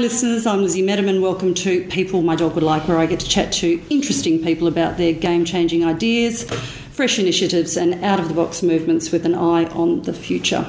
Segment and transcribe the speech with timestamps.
[0.00, 0.46] Listeners.
[0.46, 1.20] I'm Lizzie Metaman.
[1.20, 4.66] Welcome to People My Dog Would Like, where I get to chat to interesting people
[4.66, 6.44] about their game changing ideas,
[6.90, 10.66] fresh initiatives, and out of the box movements with an eye on the future.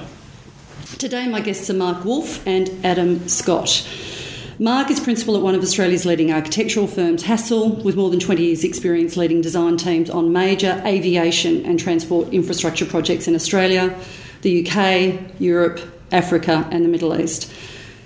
[0.98, 3.88] Today, my guests are Mark Wolfe and Adam Scott.
[4.60, 8.44] Mark is principal at one of Australia's leading architectural firms, Hassell, with more than 20
[8.44, 13.98] years' experience leading design teams on major aviation and transport infrastructure projects in Australia,
[14.42, 15.80] the UK, Europe,
[16.12, 17.50] Africa, and the Middle East.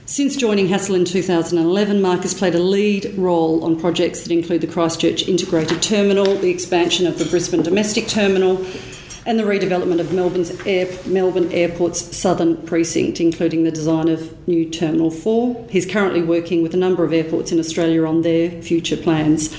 [0.07, 4.61] Since joining Hassell in 2011, Mark has played a lead role on projects that include
[4.61, 8.63] the Christchurch Integrated Terminal, the expansion of the Brisbane Domestic Terminal,
[9.25, 14.69] and the redevelopment of Melbourne's Air, Melbourne Airport's southern precinct, including the design of new
[14.69, 15.65] Terminal 4.
[15.71, 19.55] He's currently working with a number of airports in Australia on their future plans.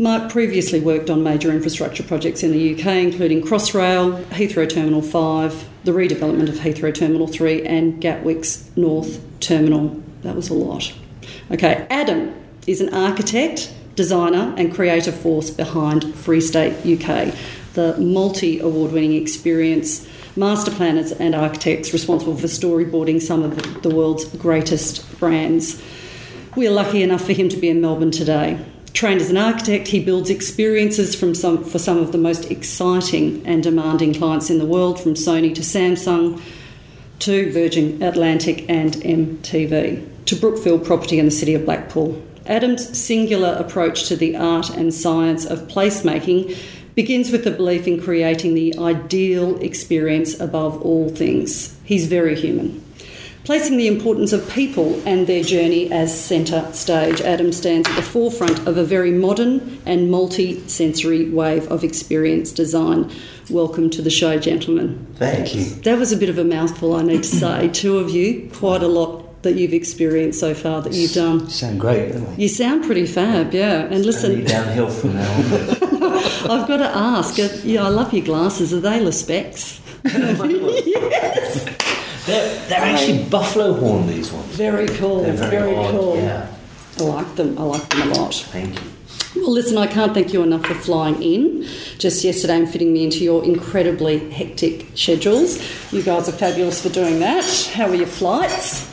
[0.00, 5.68] Mark previously worked on major infrastructure projects in the UK, including Crossrail, Heathrow Terminal 5,
[5.82, 10.00] the redevelopment of Heathrow Terminal 3, and Gatwick's North Terminal.
[10.22, 10.94] That was a lot.
[11.50, 12.32] Okay, Adam
[12.68, 17.34] is an architect, designer, and creative force behind Freestate UK,
[17.74, 23.90] the multi award winning experience, master planners and architects responsible for storyboarding some of the
[23.90, 25.82] world's greatest brands.
[26.54, 28.64] We are lucky enough for him to be in Melbourne today.
[28.98, 33.46] Trained as an architect, he builds experiences from some, for some of the most exciting
[33.46, 36.42] and demanding clients in the world, from Sony to Samsung
[37.20, 42.20] to Virgin Atlantic and MTV, to Brookfield Property in the City of Blackpool.
[42.46, 46.58] Adam's singular approach to the art and science of placemaking
[46.96, 51.78] begins with the belief in creating the ideal experience above all things.
[51.84, 52.82] He's very human.
[53.48, 58.02] Placing the importance of people and their journey as centre stage, Adam stands at the
[58.02, 63.10] forefront of a very modern and multi sensory wave of experience design.
[63.48, 65.06] Welcome to the show, gentlemen.
[65.14, 65.64] Thank you.
[65.64, 67.68] That was a bit of a mouthful, I need to say.
[67.68, 71.44] Two of you, quite a lot that you've experienced so far that you've done.
[71.44, 72.42] You sound great, don't we?
[72.42, 73.84] You sound pretty fab, yeah.
[73.84, 75.40] And listen, Only downhill from now on.
[76.50, 77.38] I've got to ask.
[77.38, 78.74] uh, Yeah, I love your glasses.
[78.74, 79.80] Are they Le Specs?
[82.28, 84.46] They're, they're actually buffalo horn, these ones.
[84.54, 85.22] Very cool.
[85.22, 85.90] They're very, odd.
[85.92, 86.16] cool.
[86.16, 86.54] Yeah.
[86.98, 87.58] I like them.
[87.58, 88.34] I like them a lot.
[88.34, 88.90] Thank you.
[89.36, 91.62] Well, listen, I can't thank you enough for flying in
[91.98, 95.58] just yesterday and fitting me into your incredibly hectic schedules.
[95.92, 97.70] You guys are fabulous for doing that.
[97.74, 98.86] How were your flights?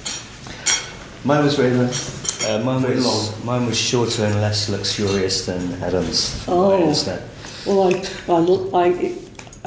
[1.26, 2.46] Mine was very nice.
[2.46, 3.46] Uh, mine, Very was, long.
[3.46, 6.46] mine was shorter and less luxurious than Adam's.
[6.48, 6.86] Oh.
[6.86, 7.22] what I.
[7.66, 9.16] Well, I, I, I,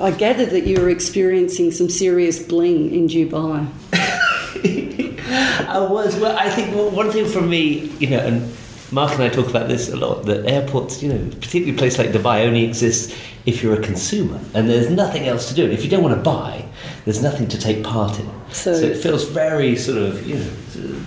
[0.01, 3.69] I gathered that you were experiencing some serious bling in Dubai.
[5.69, 6.17] I was.
[6.17, 8.57] Well, I think one thing for me, you know, and
[8.91, 10.25] Mark and I talk about this a lot.
[10.27, 14.41] That airports, you know, particularly a place like Dubai, only exists if you're a consumer,
[14.55, 15.65] and there's nothing else to do.
[15.65, 16.65] And if you don't want to buy,
[17.09, 18.29] there's nothing to take part in.
[18.53, 20.45] So- So, it feels very sort of, you know,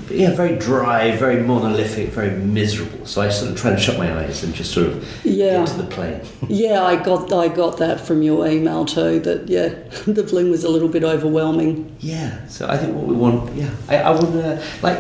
[0.10, 3.06] yeah, very dry, very monolithic, very miserable.
[3.06, 5.58] So I sort of try and shut my eyes and just sort of Yeah.
[5.60, 6.20] get to the plane.
[6.50, 9.20] Yeah, I got I got that from your email too.
[9.20, 9.70] That yeah,
[10.08, 11.96] the bling was a little bit overwhelming.
[12.00, 15.00] Yeah, so I think what we want, yeah, I, I would uh, like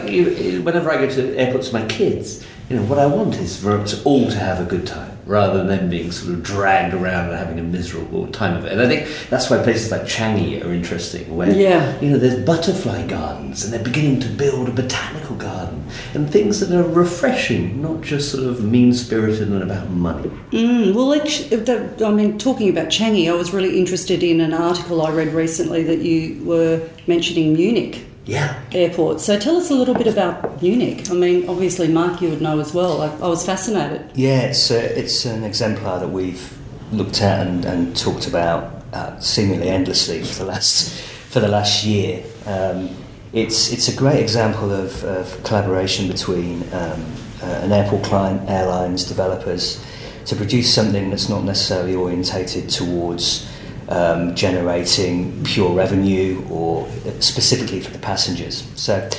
[0.68, 3.72] whenever I go to airports with my kids, you know, what I want is for
[3.80, 7.30] us all to have a good time rather than them being sort of dragged around
[7.30, 8.72] and having a miserable time of it.
[8.72, 11.94] And I think that's why places like Changi are interesting, where Yeah.
[12.02, 15.84] you know there's butterfly gardens and they're beginning to build a botanical garden
[16.14, 20.30] and things that are refreshing, not just sort of mean spirited and about money.
[20.52, 24.54] Mm, well, actu- that, I mean, talking about Changi, I was really interested in an
[24.54, 29.20] article I read recently that you were mentioning Munich Yeah, airport.
[29.20, 31.10] So tell us a little bit about Munich.
[31.10, 33.02] I mean, obviously, Mark, you would know as well.
[33.02, 34.12] I, I was fascinated.
[34.16, 36.58] Yeah, it's, a, it's an exemplar that we've
[36.92, 40.94] looked at and, and talked about uh, seemingly endlessly for the last,
[41.30, 42.24] for the last year.
[42.46, 42.96] Um,
[43.34, 47.04] it's, it's a great example of, of collaboration between um,
[47.42, 49.84] uh, an airport client, airlines, developers,
[50.26, 53.51] to produce something that's not necessarily orientated towards
[53.92, 56.88] um, generating pure revenue or
[57.20, 58.64] specifically for the passengers.
[58.76, 59.10] So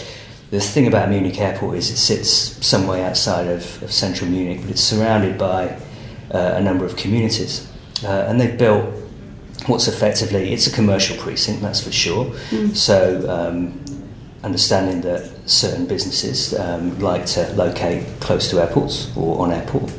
[0.51, 2.31] the thing about Munich Airport is it sits
[2.67, 5.77] some way outside of, of central Munich, but it's surrounded by
[6.33, 7.71] uh, a number of communities.
[8.03, 8.85] Uh, and they've built
[9.67, 12.35] what's effectively, it's a commercial precinct, that's for sure.
[12.75, 12.97] So
[13.29, 13.85] um,
[14.43, 19.93] understanding that certain businesses um, like to locate close to airports or on airport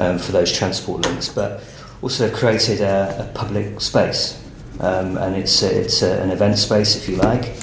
[0.00, 1.62] um, for those transport links, but
[2.02, 4.42] also created a, a public space.
[4.80, 7.56] Um, and it's, a, it's a, an event space, if you like.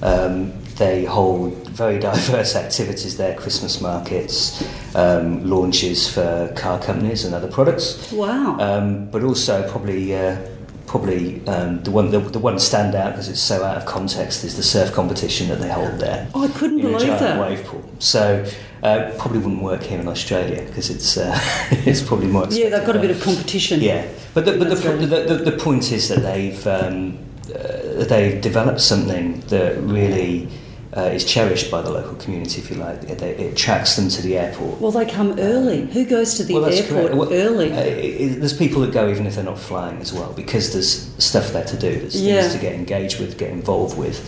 [0.00, 4.62] Um, they hold very diverse activities there, Christmas markets,
[4.96, 8.10] um, launches for car companies and other products.
[8.12, 8.56] Wow.
[8.58, 10.38] Um, but also probably uh,
[10.86, 14.56] probably um, the one the, the one standout because it's so out of context is
[14.56, 16.28] the surf competition that they hold there.
[16.34, 17.40] Oh, I couldn't in a believe giant that.
[17.40, 17.84] wave pool.
[17.98, 18.44] So
[18.82, 21.38] uh, probably wouldn't work here in Australia because it's uh,
[21.86, 22.46] it's probably more.
[22.50, 23.80] Yeah, they've got a bit of competition.
[23.80, 24.74] yeah, but the, but the,
[25.06, 27.18] the, the, the point is that they've um,
[27.54, 30.48] uh, they've developed something that really
[30.96, 33.02] uh, is cherished by the local community, if you like.
[33.04, 34.80] It, it attracts them to the airport.
[34.80, 35.86] Well, they come early.
[35.86, 37.14] Who goes to the Well, airport.
[37.14, 37.72] Well, early?
[37.72, 41.10] uh, it- there's people that go even if they're not flying as well because there's
[41.18, 41.90] stuff there to do.
[42.00, 42.40] There's Yeah.
[42.42, 44.20] things to get engaged with, get involved with,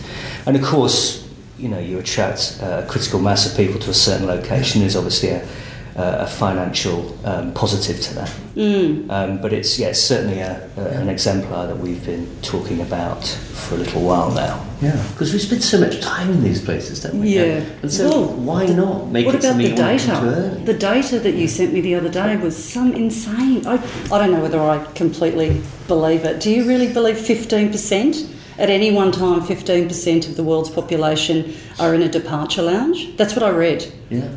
[0.47, 1.24] and of course,
[1.57, 4.81] you know, you attract uh, a critical mass of people to a certain location.
[4.81, 5.47] There's obviously a,
[5.95, 8.29] a financial um, positive to that.
[8.55, 9.09] Mm.
[9.09, 13.25] Um, but it's yeah, it's certainly a, a, an exemplar that we've been talking about
[13.25, 14.65] for a little while now.
[14.81, 17.35] Yeah, because we spend so much time in these places, don't we?
[17.35, 17.65] Yeah.
[17.81, 20.25] And so Well, why not make what it about something the you want to come
[20.25, 20.65] to data?
[20.65, 23.65] The data that you sent me the other day was some insane.
[23.65, 23.75] I,
[24.11, 26.41] I don't know whether I completely believe it.
[26.41, 28.34] Do you really believe 15%?
[28.57, 33.15] At any one time, 15% of the world's population are in a departure lounge?
[33.17, 33.91] That's what I read.
[34.09, 34.29] Yeah,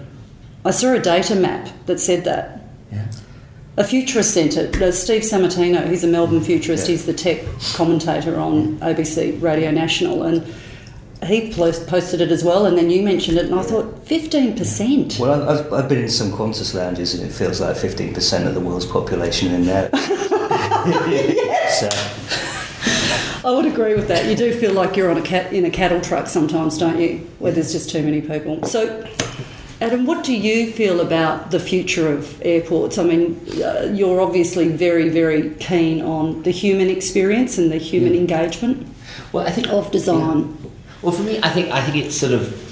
[0.64, 2.60] I saw a data map that said that.
[2.92, 3.06] yeah.
[3.76, 6.92] A futurist centre, uh, Steve Sammartino, he's a Melbourne futurist, Yeah.
[6.96, 7.44] he's the tech
[7.74, 10.42] commentator on ABC Radio National, and
[11.24, 15.20] he posted it as well, and then you mentioned it, and I thought, 15%?
[15.20, 18.60] Well, I've, I've been in some Qantas lounges, and it feels like 15% of the
[18.60, 19.90] world's population in there.
[21.78, 21.88] so,
[23.48, 24.26] I would agree with that.
[24.26, 27.26] You do feel like you're on a cat in a cattle truck sometimes, don't you?
[27.38, 28.62] Where there's just too many people.
[28.64, 29.08] So,
[29.80, 32.98] Adam, what do you feel about the future of airports?
[32.98, 38.14] I mean, uh, you're obviously very, very keen on the human experience and the human
[38.14, 38.86] engagement
[39.32, 40.54] Well, I think of design.
[41.00, 42.67] Well, for me, I think I think it's sort of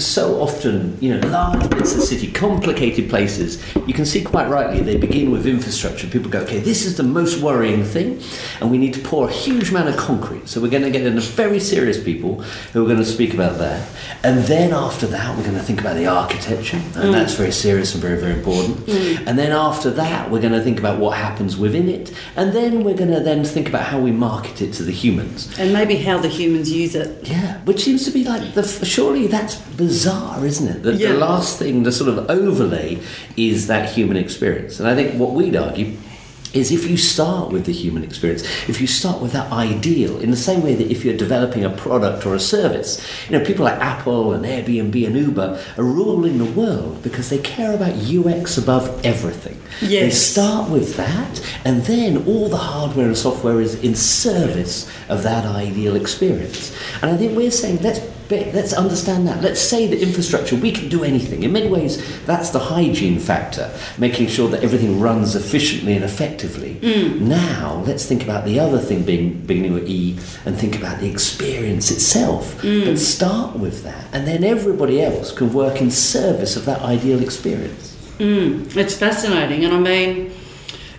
[0.00, 3.62] so often, you know, large bits of city, complicated places.
[3.86, 6.06] You can see quite rightly they begin with infrastructure.
[6.06, 8.20] People go, okay, this is the most worrying thing,
[8.60, 10.48] and we need to pour a huge amount of concrete.
[10.48, 12.42] So we're going to get in very serious people
[12.72, 13.88] who are going to speak about that,
[14.22, 17.12] and then after that, we're going to think about the architecture, and mm.
[17.12, 18.76] that's very serious and very very important.
[18.86, 19.26] Mm.
[19.26, 22.84] And then after that, we're going to think about what happens within it, and then
[22.84, 25.56] we're going to then think about how we market it to the humans.
[25.58, 27.28] And maybe how the humans use it.
[27.28, 30.82] Yeah, which seems to be like the surely that's bizarre, isn't it?
[30.82, 31.12] That Yeah.
[31.12, 32.98] the last thing, the sort of overlay,
[33.36, 34.78] is that human experience.
[34.78, 35.92] And I think what we'd argue
[36.52, 40.30] is if you start with the human experience, if you start with that ideal, in
[40.30, 43.64] the same way that if you're developing a product or a service, you know, people
[43.64, 48.56] like Apple and Airbnb and Uber are ruling the world because they care about UX
[48.56, 49.60] above everything.
[49.80, 55.24] They start with that, and then all the hardware and software is in service of
[55.24, 56.72] that ideal experience.
[57.02, 57.98] And I think we're saying let's
[58.28, 59.42] be, let's understand that.
[59.42, 61.42] Let's say that infrastructure we can do anything.
[61.42, 66.78] In many ways, that's the hygiene factor, making sure that everything runs efficiently and effectively.
[67.20, 71.10] Now let's think about the other thing being beginning with E, and think about the
[71.10, 72.60] experience itself.
[72.62, 77.22] But start with that, and then everybody else can work in service of that ideal
[77.22, 77.96] experience.
[78.18, 80.33] Mm, it's fascinating, and I mean,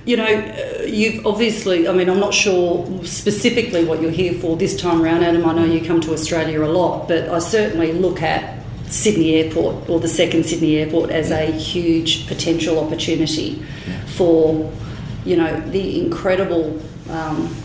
[0.06, 1.88] you know, uh, you've obviously.
[1.88, 5.46] I mean, I'm not sure specifically what you're here for this time around, Adam.
[5.46, 9.90] I know you come to Australia a lot, but I certainly look at Sydney Airport
[9.90, 13.64] or the second Sydney Airport as a huge potential opportunity
[14.16, 14.72] for,
[15.26, 16.82] you know, the incredible.
[17.10, 17.56] Um,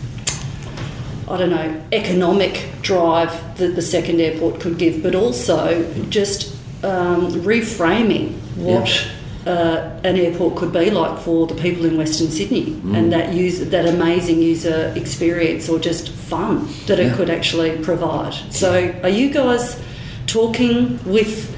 [1.29, 7.31] I don't know, economic drive that the second airport could give, but also just um,
[7.43, 9.09] reframing what
[9.47, 13.61] uh, an airport could be like for the people in Western Sydney and that use
[13.71, 18.35] that amazing user experience or just fun that it could actually provide.
[18.53, 19.81] So, are you guys
[20.27, 21.57] talking with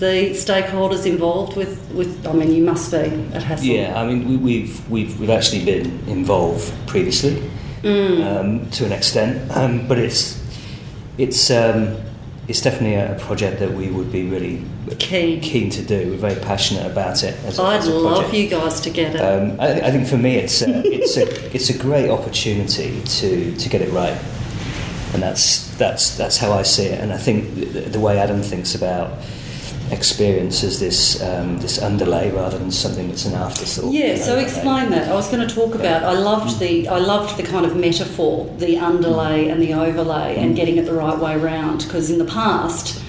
[0.00, 3.64] the stakeholders involved with, with I mean, you must be at Hassell.
[3.64, 7.38] yeah, I mean, we, we've, we've, we've actually been involved previously
[7.84, 10.42] um, to an extent, um, but it's,
[11.18, 11.98] it's, um,
[12.50, 14.64] it's definitely a, project that we would be really
[14.98, 15.40] Keen.
[15.40, 16.10] keen to do.
[16.10, 17.38] We're very passionate about it.
[17.44, 19.20] As a, I'd as a love you guys to get it.
[19.20, 23.56] Um, I, I think for me, it's a, it's a it's a great opportunity to,
[23.56, 24.18] to get it right,
[25.14, 27.00] and that's that's that's how I see it.
[27.00, 29.12] And I think the, the way Adam thinks about
[29.90, 33.92] experience as this um, this underlay rather than something that's an afterthought.
[33.92, 35.08] Yeah, you know, so explain that.
[35.08, 36.04] I was going to talk about.
[36.04, 36.88] I loved the.
[36.88, 40.94] I loved the kind of metaphor, the underlay and the overlay, and getting it the
[40.94, 41.84] right way round.
[41.84, 43.02] Because in the past,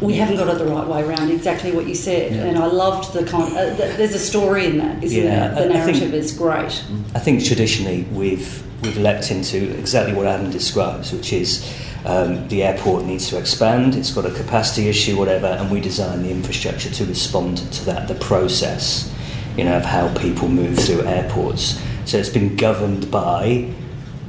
[0.00, 1.30] we haven't got it the right way round.
[1.30, 2.44] Exactly what you said, Yeah.
[2.44, 3.56] and I loved the kind.
[3.56, 5.48] Uh, th- there's a story in that, isn't Yeah, there?
[5.50, 6.82] The I think- narrative is great.
[7.14, 11.64] I think traditionally we've we've leapt into exactly what Adam describes, which is
[12.04, 13.94] um, the airport needs to expand.
[13.94, 18.08] It's got a capacity issue, whatever, and we design the infrastructure to respond to that.
[18.08, 19.12] The process,
[19.56, 21.80] you know, of how people move through airports.
[22.04, 23.72] So it's been governed by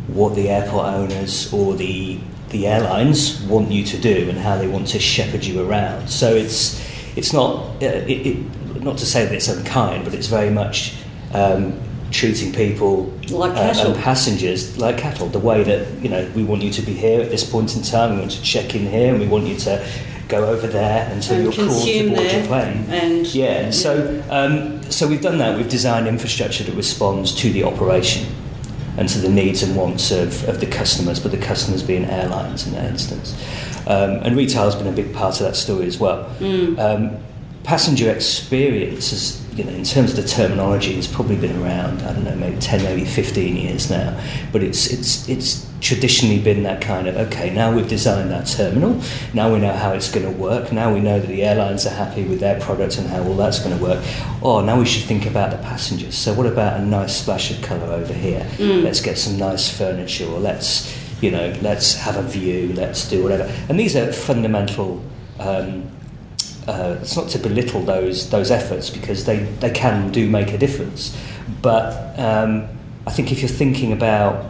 [0.07, 4.67] what the airport owners or the the airlines want you to do and how they
[4.67, 6.09] want to shepherd you around.
[6.09, 6.81] So it's
[7.17, 10.95] it's not uh, it, it, not to say that it's unkind, but it's very much
[11.33, 11.79] um,
[12.11, 13.93] treating people Like uh, cattle.
[13.93, 15.27] and passengers like cattle.
[15.27, 17.81] The way that you know we want you to be here at this point in
[17.83, 19.85] time, we want to check in here, and we want you to
[20.27, 22.85] go over there until And you're called to board your plane.
[22.89, 25.57] and- yeah, so um, so we've done that.
[25.57, 28.25] We've designed infrastructure that responds to the operation
[28.97, 32.65] and to the needs and wants of, of the customers, but the customers being airlines
[32.65, 33.35] in that instance.
[33.85, 36.25] Um, and retail has been a big part of that story as well.
[36.79, 37.17] Um,
[37.67, 42.13] passenger experience, is, you know, in terms of the terminology, has probably been around, I
[42.13, 44.17] don't know, maybe 10, maybe 15 years now.
[44.53, 49.01] But it's, it's, it's traditionally been that kind of, okay, now we've designed our terminal,
[49.33, 51.93] now we know how it's going to work, now we know that the airlines are
[51.93, 54.01] happy with their product and how all that's going to work.
[54.41, 56.15] Oh, now we should think about the passengers.
[56.15, 58.49] So what about a nice splash of colour over here?
[58.81, 63.23] Let's get some nice furniture, or let's, you know, let's have a view, let's do
[63.23, 63.43] whatever.
[63.67, 65.03] And these are fundamental
[65.39, 65.91] um,
[66.67, 70.57] uh, it's not to belittle those those efforts because they, they can do make a
[70.57, 71.17] difference.
[71.61, 72.67] But um,
[73.05, 74.45] I think if you're thinking about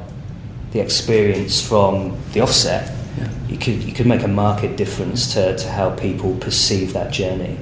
[0.71, 2.91] the experience from the offset,
[3.47, 7.57] you could you could make a market difference to, to how people perceive that journey.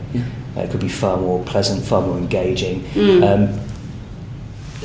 [0.58, 2.86] Uh, it could be far more pleasant, far more engaging.
[3.24, 3.60] Um,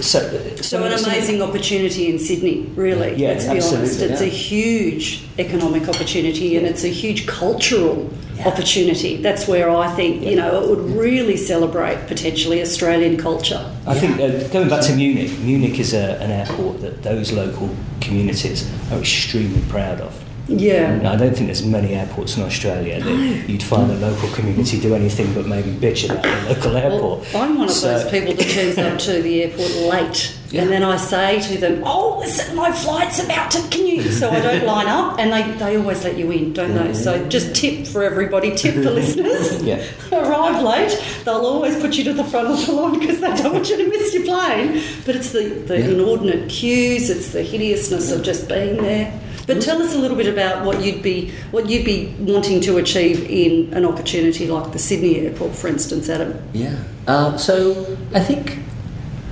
[0.02, 3.14] so, So an amazing opportunity in Sydney, really.
[3.16, 4.00] Yeah, let's be honest.
[4.00, 4.26] It's yeah.
[4.26, 8.10] a huge economic opportunity and it's a huge cultural
[8.46, 9.16] opportunity.
[9.16, 13.70] That's where I think you know it would really celebrate potentially Australian culture.
[13.86, 17.74] I think uh, going back to Munich, Munich is a, an airport that those local
[18.00, 20.24] communities are extremely proud of.
[20.50, 20.98] Yeah.
[21.04, 24.94] I don't think there's many airports in Australia that you'd find the local community do
[24.96, 27.34] anything but maybe bitch about the local Well, airport.
[27.36, 30.62] I'm one of So- those people that turns up to the airport late, Yeah.
[30.62, 33.60] and then I say to them, "Oh, listen, my flight's about to.
[33.70, 36.74] Can you?" So I don't line up, and they, they always let you in, don't
[36.74, 36.92] they?
[36.94, 39.62] So just tip for everybody, tip for listeners.
[39.70, 39.80] Yeah.
[40.12, 43.52] Arrive late, they'll always put you to the front of the line because they don't
[43.52, 44.82] want you to miss your plane.
[45.06, 45.88] But it's the, the Yeah.
[45.90, 49.12] inordinate queues, it's the hideousness of just being there.
[49.50, 52.78] But tell us a little bit about what you'd be what you'd be wanting to
[52.78, 56.40] achieve in an opportunity like the Sydney airport, for instance, Adam.
[56.52, 56.78] Yeah.
[57.08, 58.60] Um, so I think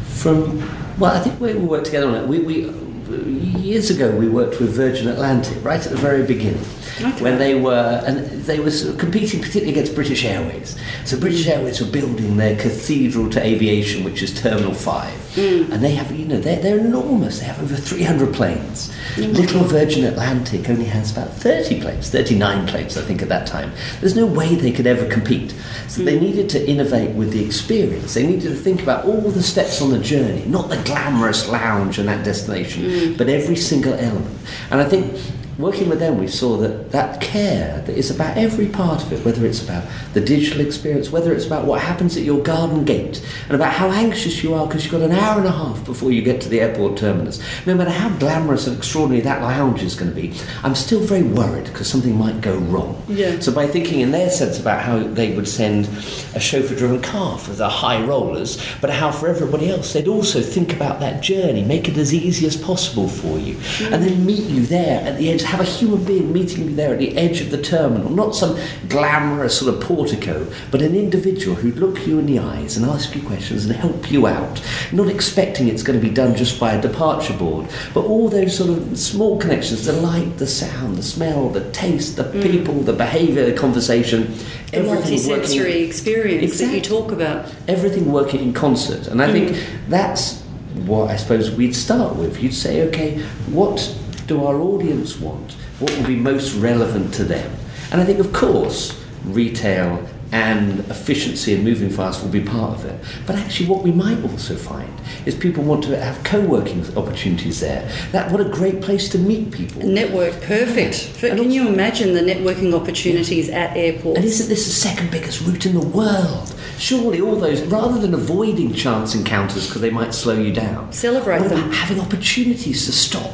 [0.09, 0.59] from
[0.99, 2.27] well, I think we we worked together on it.
[2.27, 2.69] We, we
[3.09, 6.65] years ago we worked with Virgin Atlantic right at the very beginning
[7.01, 7.23] Okay.
[7.23, 10.77] when they were and they were sort of competing particularly against British Airways.
[11.05, 15.71] So British Airways were building their cathedral to aviation, which is Terminal Five, mm.
[15.71, 17.39] and they have you know they're, they're enormous.
[17.39, 18.93] They have over 300 planes.
[19.15, 19.37] Mm.
[19.37, 23.73] Little Virgin Atlantic only has about 30 planes, 39 planes I think at that time.
[24.01, 25.55] There's no way they could ever compete.
[25.87, 26.23] So they mm.
[26.23, 28.15] needed to innovate with the experience.
[28.15, 31.99] They needed to think about all the steps on the journey, not the glamorous lounge
[31.99, 32.85] and that destination,
[33.17, 34.37] but every single element.
[34.71, 35.15] And I think
[35.59, 39.25] working with them, we saw that that care that is about every part of it,
[39.25, 39.85] whether it's about
[40.15, 43.91] the digital experience, whether it's about what happens at your garden gate, and about how
[43.91, 46.49] anxious you are because you've got an hour and a half before you get to
[46.49, 47.41] the airport terminus.
[47.67, 51.23] No matter how glamorous and extraordinary that lounge is going to be, I'm still very
[51.25, 53.03] worried because something might go wrong.
[53.09, 53.41] Yeah.
[53.41, 55.87] So by thinking in their sense about how they would send
[56.35, 60.73] a chauffeur-driven car for the high rollers, but how for everybody else they'd also think
[60.73, 63.57] about that journey, make it as easy as possible for you,
[63.93, 66.93] and then meet you there at the edge, have a human being meeting you there
[66.93, 71.57] at the edge of the terminal, not some glamorous sort of portico, but an individual
[71.57, 74.63] who'd look you in the eyes and ask you questions and help you out,
[74.93, 78.59] not expecting it's going to be done just by a departure board, but all those
[78.59, 82.43] sort of small connections, the light, the sound, the smell, the taste, the mm.
[82.43, 84.35] people, the behaviour, the conversation,
[84.71, 87.51] The everything working- multi-sensory experience that you talk about.
[87.67, 89.07] everything working in concert.
[89.07, 89.63] And I think mm.
[89.89, 90.43] that's
[90.85, 92.43] what I suppose we'd start with.
[92.43, 93.19] You'd say, okay,
[93.51, 93.97] what
[94.29, 95.53] do our audience want?
[95.81, 97.51] What will be most relevant to them?
[97.91, 102.85] And I think, of course, retail and efficiency and moving fast will be part of
[102.85, 103.03] it.
[103.27, 104.93] But actually, what we might also find
[105.25, 107.91] is people want to have co-working opportunities there.
[108.13, 109.83] That what a great place to meet people.
[109.83, 111.25] Network, perfect.
[111.25, 114.19] And can you imagine the networking opportunities at airports?
[114.19, 116.55] And isn't this the second biggest route in the world?
[116.77, 121.49] Surely all those, rather than avoiding chance encounters because they might slow you down, Celebrate
[121.49, 121.73] them.
[121.73, 123.33] having opportunities to stop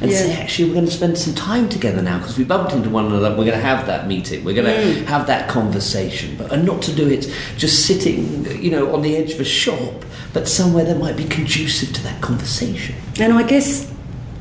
[0.00, 0.18] and Yeah.
[0.18, 3.06] say, actually, we're going to spend some time together now because we bumped into one
[3.06, 3.30] another.
[3.30, 4.44] We're going to have that meeting.
[4.44, 5.04] We're going to Mm.
[5.06, 9.16] have that conversation, but and not to do it just sitting, you know, on the
[9.16, 12.94] edge of a shop, but somewhere that might be conducive to that conversation.
[13.18, 13.86] And I guess,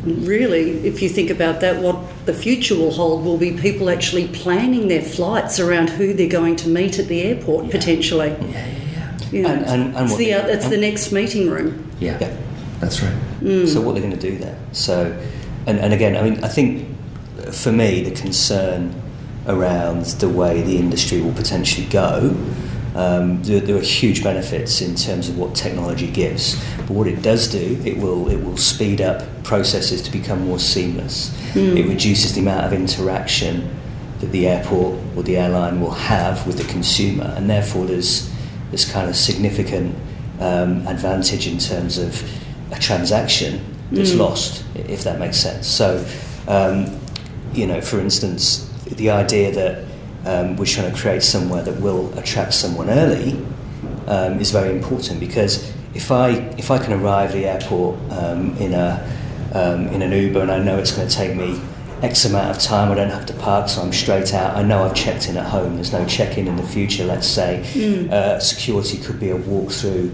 [0.05, 4.27] really, if you think about that, what the future will hold will be people actually
[4.27, 8.27] planning their flights around who they're going to meet at the airport, potentially.
[8.29, 9.27] Yeah, yeah, yeah.
[9.31, 11.85] You know, And- and- and it's the, it's the next meeting room.
[11.99, 12.29] Yeah, Yeah.
[12.81, 13.13] that's right.
[13.43, 13.67] Mm.
[13.67, 14.55] So what they're going to do there?
[14.73, 15.11] So
[15.65, 16.87] and, and again, I mean, I think
[17.51, 19.01] for me, the concern
[19.47, 22.35] around the way the industry will potentially go,
[22.95, 26.55] um, there, there, are huge benefits in terms of what technology gives.
[26.77, 30.59] But what it does do, it will it will speed up processes to become more
[30.59, 31.29] seamless.
[31.53, 31.77] Mm.
[31.77, 33.69] It reduces the amount of interaction
[34.21, 38.31] that the airport or the airline will have with the consumer, and therefore there's
[38.71, 39.93] this kind of significant
[40.39, 42.23] um, advantage in terms of
[42.71, 44.19] a transaction that's mm.
[44.19, 45.67] lost, if that makes sense.
[45.67, 46.05] So,
[46.47, 46.99] um,
[47.53, 49.85] you know, for instance, the idea that
[50.25, 53.33] um, we're trying to create somewhere that will attract someone early
[54.07, 58.55] um, is very important because if I if I can arrive at the airport um,
[58.57, 59.11] in a
[59.53, 61.59] um, in an Uber and I know it's going to take me
[62.01, 62.91] X amount of time.
[62.91, 64.55] I don't have to park, so I'm straight out.
[64.55, 65.75] I know I've checked in at home.
[65.75, 67.05] There's no check in in the future.
[67.05, 68.11] Let's say mm.
[68.11, 70.11] uh, security could be a walk through.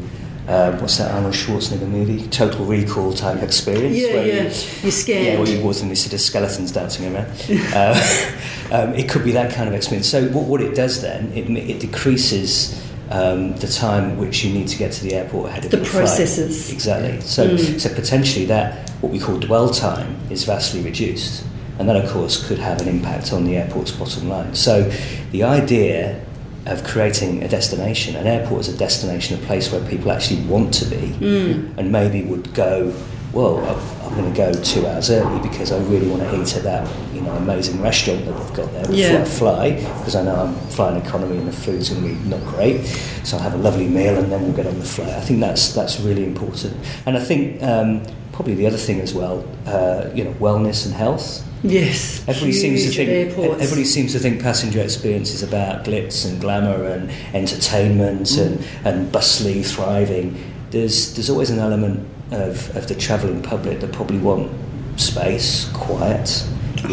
[0.48, 2.28] Uh, what's that Arnold Schwarzenegger movie?
[2.28, 3.96] Total Recall type experience.
[3.96, 4.34] Yeah, where yeah.
[4.34, 5.26] You, You're scared.
[5.26, 7.28] Yeah, where you walk and you see of skeletons dancing around.
[7.74, 8.38] uh,
[8.72, 10.10] um, it could be that kind of experience.
[10.10, 12.82] So what, what it does then, it, it decreases
[13.12, 16.66] um, the time which you need to get to the airport ahead of the processes.
[16.66, 16.74] Flight.
[16.74, 17.22] Exactly.
[17.22, 17.80] So, mm.
[17.80, 21.46] so potentially that what we call dwell time is vastly reduced
[21.78, 24.54] and that, of course, could have an impact on the airport's bottom line.
[24.54, 24.84] So,
[25.32, 26.24] the idea
[26.66, 30.74] of creating a destination, an airport is a destination, a place where people actually want
[30.76, 31.78] to be, mm.
[31.78, 32.94] and maybe would go.
[33.34, 33.60] Well,
[34.06, 37.14] I'm going to go two hours early because I really want to eat at that,
[37.14, 39.22] you know, amazing restaurant that they've got there before yeah.
[39.22, 42.44] I fly, because I know I'm flying economy and the food's going to be not
[42.46, 42.86] great.
[43.24, 45.12] So I'll have a lovely meal and then we'll get on the flight.
[45.12, 46.76] I think that's that's really important,
[47.06, 48.04] and I think um,
[48.42, 51.48] probably the other thing as well, uh, you know, wellness and health.
[51.62, 53.62] Yes, everybody seems to think airports.
[53.62, 58.48] everybody seems to think passenger experience is about glitz and glamour and entertainment mm.
[58.48, 60.36] and, and bustly thriving.
[60.72, 62.00] There's there's always an element
[62.32, 64.52] of, of the travelling public that probably want
[65.00, 66.44] space, quiet,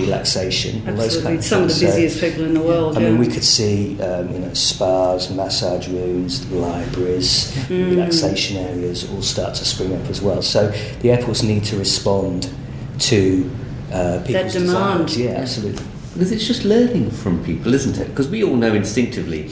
[0.01, 1.03] relaxation, Absolutely.
[1.03, 1.75] those kind of Some things.
[1.75, 2.97] of the busiest so, people in the world.
[2.97, 3.11] I yeah.
[3.11, 7.91] mean, we could see um, you know spas, massage rooms, libraries, mm.
[7.91, 10.43] relaxation areas all start to spring up as well.
[10.43, 10.69] So
[11.01, 12.53] the airports need to respond
[13.01, 13.51] to
[13.93, 15.07] uh, people's that demand.
[15.07, 15.19] Desires.
[15.19, 15.85] Yeah, absolutely.
[16.13, 18.09] Because it's just learning from people, isn't it?
[18.09, 19.51] Because we all know instinctively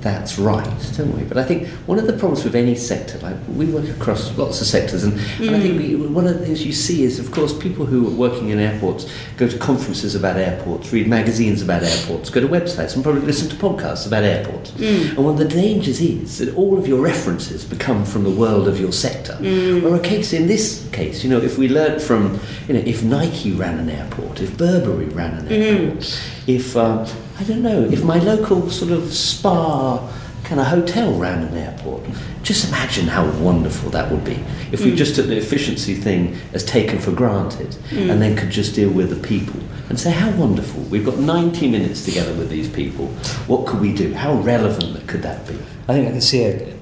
[0.00, 1.24] that's right, don't we?
[1.24, 4.60] But I think one of the problems with any sector, like we work across lots
[4.60, 5.46] of sectors, and, mm.
[5.46, 8.06] and I think we, one of the things you see is, of course, people who
[8.06, 12.48] are working in airports go to conferences about airports, read magazines about airports, go to
[12.48, 14.70] websites, and probably listen to podcasts about airports.
[14.72, 15.16] Mm.
[15.16, 18.68] And one of the dangers is that all of your references become from the world
[18.68, 19.34] of your sector.
[19.40, 19.84] Mm.
[19.84, 23.02] Or a case in this case, you know, if we learnt from, you know, if
[23.02, 27.06] Nike ran an airport, if Burberry ran an airport, if um,
[27.38, 29.98] I don't know, if my local sort of spa
[30.44, 32.02] kind of hotel ran an airport,
[32.42, 34.96] just imagine how wonderful that would be if we mm.
[34.96, 38.10] just took the efficiency thing as taken for granted mm.
[38.10, 41.68] and then could just deal with the people and say, how wonderful, we've got 90
[41.68, 43.08] minutes together with these people,
[43.48, 44.14] what could we do?
[44.14, 45.54] How relevant could that be?
[45.88, 46.74] I think I can see a,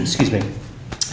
[0.00, 0.42] excuse me,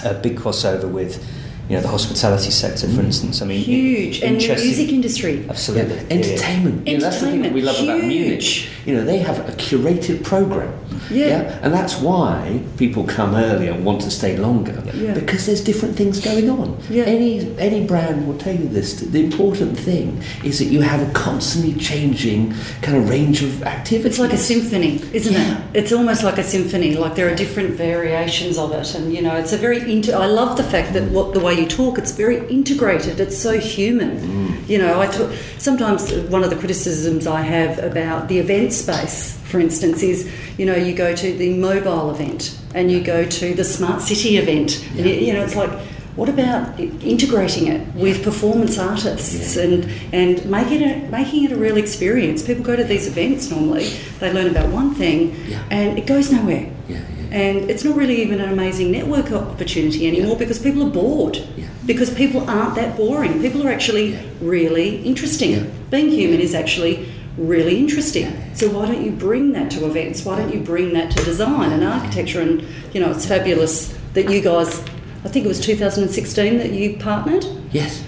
[0.04, 1.26] a big crossover with
[1.70, 3.06] you know the hospitality sector, for mm.
[3.06, 3.42] instance.
[3.42, 5.46] I mean, huge and the music industry.
[5.50, 6.04] Absolutely, yeah.
[6.10, 6.88] entertainment.
[6.88, 6.94] Yeah.
[6.94, 7.90] You know, that's the thing that we love huge.
[7.90, 8.70] about Munich.
[8.86, 10.74] You know, they have a curated program.
[11.10, 11.28] Yeah.
[11.28, 11.60] yeah.
[11.64, 15.14] and that's why people come early and want to stay longer yeah.
[15.14, 16.78] because there's different things going on.
[16.90, 17.04] Yeah.
[17.04, 18.94] Any any brand will tell you this.
[18.94, 24.06] The important thing is that you have a constantly changing kind of range of activities.
[24.06, 25.58] It's like a symphony, isn't Yeah.
[25.74, 25.78] it?
[25.84, 26.96] It's almost like a symphony.
[26.96, 29.78] Like there are different variations of it, and you know, it's a very.
[29.92, 33.20] Inter- I love the fact that what the way you talk, it's very integrated.
[33.20, 34.20] It's so human.
[34.20, 34.70] Mm.
[34.70, 39.37] You know, I t- sometimes one of the criticisms I have about the event space,
[39.48, 43.54] for instance, is you know you go to the mobile event and you go to
[43.54, 44.70] the smart city event.
[44.98, 45.72] And you, you know, it's like.
[46.18, 49.64] What about integrating it with performance artists Yeah.
[49.66, 49.74] and
[50.20, 52.42] and making it making it a real experience?
[52.42, 53.88] People go to these events normally,
[54.20, 55.60] they learn about one thing, Yeah.
[55.70, 56.66] and it goes nowhere.
[56.90, 57.40] Yeah, yeah.
[57.42, 60.40] And it's not really even an amazing network opportunity anymore Yeah.
[60.44, 61.38] because people are bored.
[61.56, 61.66] Yeah.
[61.86, 63.34] Because people aren't that boring.
[63.40, 64.18] People are actually Yeah.
[64.56, 65.52] really interesting.
[65.52, 65.64] Yeah.
[65.92, 66.96] Being human is actually
[67.38, 68.56] really interesting.
[68.56, 70.26] So why don't you bring that to events?
[70.26, 72.42] Why don't you bring that to design and architecture?
[72.42, 74.80] And you know, it's fabulous that you guys.
[75.24, 77.46] I think it was 2016 that you partnered.
[77.72, 78.04] Yes.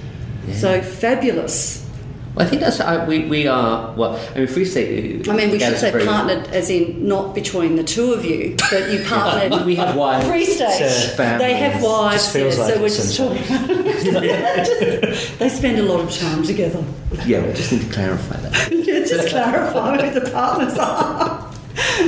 [0.47, 0.55] Yeah.
[0.55, 1.88] So fabulous.
[2.35, 4.15] Well, I think that's uh, we, we are well.
[4.35, 5.27] I mean, Freestate.
[5.27, 8.91] I mean, we should say partnered as in not between the two of you, but
[8.91, 9.65] you partnered.
[9.65, 10.25] We have wives.
[10.27, 11.17] Freestate.
[11.39, 13.43] They have wives, yeah, like so we're just talking.
[13.99, 16.83] Just- they spend a lot of time together.
[17.25, 18.71] Yeah, we just need to clarify that.
[18.71, 21.51] Yeah, just clarify who the partners are.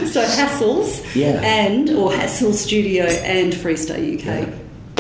[0.08, 1.42] So Hassells Yeah.
[1.44, 4.54] and or Hassell Studio and Freestate UK.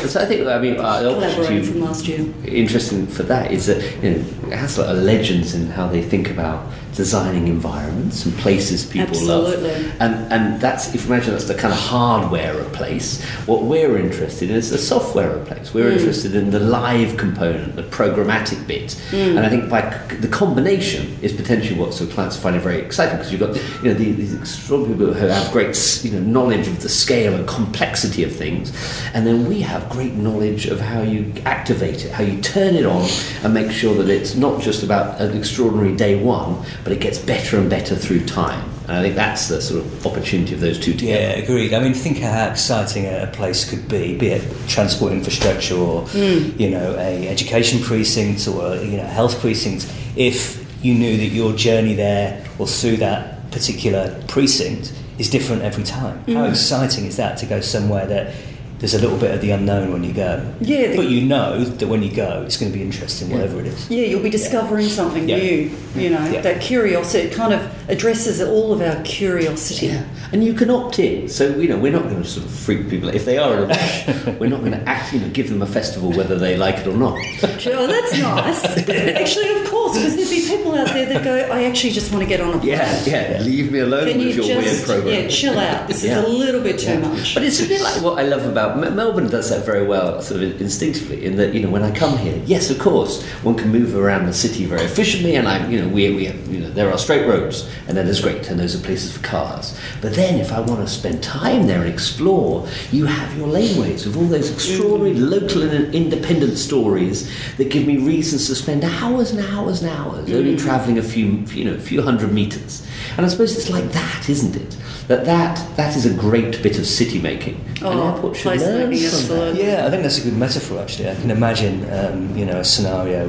[0.08, 2.26] So I think, I mean, uh, from last year.
[2.46, 5.88] interesting for that is that you know it has a lot of legends in how
[5.88, 9.71] they think about designing environments and places people Absolutely.
[9.71, 9.95] love.
[9.99, 13.23] And and that's if you imagine that's the kind of hardware of place.
[13.45, 15.73] What we're interested in is the software of place.
[15.73, 15.97] We're hmm.
[15.97, 18.93] interested in the live component, the programmatic bit.
[19.10, 19.38] Hmm.
[19.38, 22.80] And I think by c- the combination is potentially what so clients find it very
[22.80, 26.19] exciting because you've got you know these, these extraordinary people who have great you know
[26.19, 28.73] knowledge of the scale and complexity of things,
[29.13, 32.86] and then we have great knowledge of how you activate it, how you turn it
[32.86, 33.08] on,
[33.43, 37.17] and make sure that it's not just about an extraordinary day one, but it gets
[37.17, 38.70] better and better through time.
[38.84, 41.22] And I think that's the sort of opportunity of those two together.
[41.22, 41.74] Yeah, agreed.
[41.74, 46.02] I mean, think how exciting a a place could be, be it transport infrastructure or
[46.08, 46.60] hmm.
[46.60, 49.91] you know a education precinct or a, you know health precinct.
[50.15, 55.84] If you knew that your journey there or through that particular precinct is different every
[55.84, 56.52] time, how hmm.
[56.52, 58.34] exciting is that to go somewhere that
[58.82, 60.44] there's a little bit of the unknown when you go.
[60.60, 63.60] Yeah, the- but you know that when you go, it's going to be interesting, whatever
[63.62, 63.89] it is.
[63.91, 65.38] Yeah, you'll be discovering something Yeah.
[65.38, 65.70] new.
[65.96, 66.41] You know, Yeah.
[66.41, 69.88] that curiosity it kind of addresses all of our curiosity.
[69.88, 71.28] Yeah, and you can opt in.
[71.30, 73.10] So you know, we're not going to sort of freak people.
[73.10, 74.08] If they are in a rush,
[74.39, 75.13] we're not going to act.
[75.13, 77.20] You know, give them a festival whether they like it or not.
[77.44, 78.65] Oh, that's nice.
[78.89, 82.23] actually, of course, because there'd be people out there that go, I actually just want
[82.23, 82.69] to get on a plane.
[82.69, 83.39] Yeah, yeah.
[83.41, 85.23] Leave me alone Can you with your weird just program.
[85.23, 85.88] yeah, chill out?
[85.88, 86.19] This Yeah.
[86.19, 86.99] is a little bit too Yeah.
[86.99, 87.34] much.
[87.34, 90.21] But it's a bit like what I love about Mel- Melbourne does that very well,
[90.21, 93.56] sort of instinctively, in that you know when I come here, yes, of course, one
[93.56, 96.60] can move around the city very efficiently, and I, you know, we, we have, you
[96.60, 99.77] know, there are straight roads, and that is great, and those are places for cars.
[100.01, 104.06] But then, if I want to spend time there and explore, you have your laneways
[104.06, 105.30] with all those extraordinary mm-hmm.
[105.30, 110.32] local and independent stories that give me reasons to spend hours and hours and hours
[110.32, 112.86] only travelling a few, you know, a few hundred meters.
[113.17, 114.78] And I suppose it's like that, isn't it?
[115.08, 117.56] That that that is a great bit of city making.
[117.82, 119.56] An Oh, airport should place learn making, from that.
[119.56, 120.80] Yeah, I think that's a good metaphor.
[120.82, 123.28] Actually, I can imagine um, you know a scenario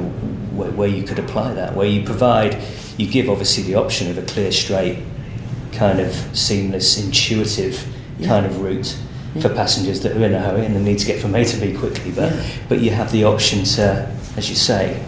[0.55, 2.57] where, where you could apply that, where you provide,
[2.97, 4.99] you give obviously the option of a clear, straight,
[5.73, 7.83] kind of seamless, intuitive
[8.23, 8.95] kind of route
[9.41, 11.57] for passengers that are in a hurry and they need to get from A to
[11.59, 12.11] B quickly.
[12.11, 12.43] But Yeah.
[12.69, 15.03] but you have the option to, as you say,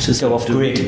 [0.00, 0.78] to, to go off grid.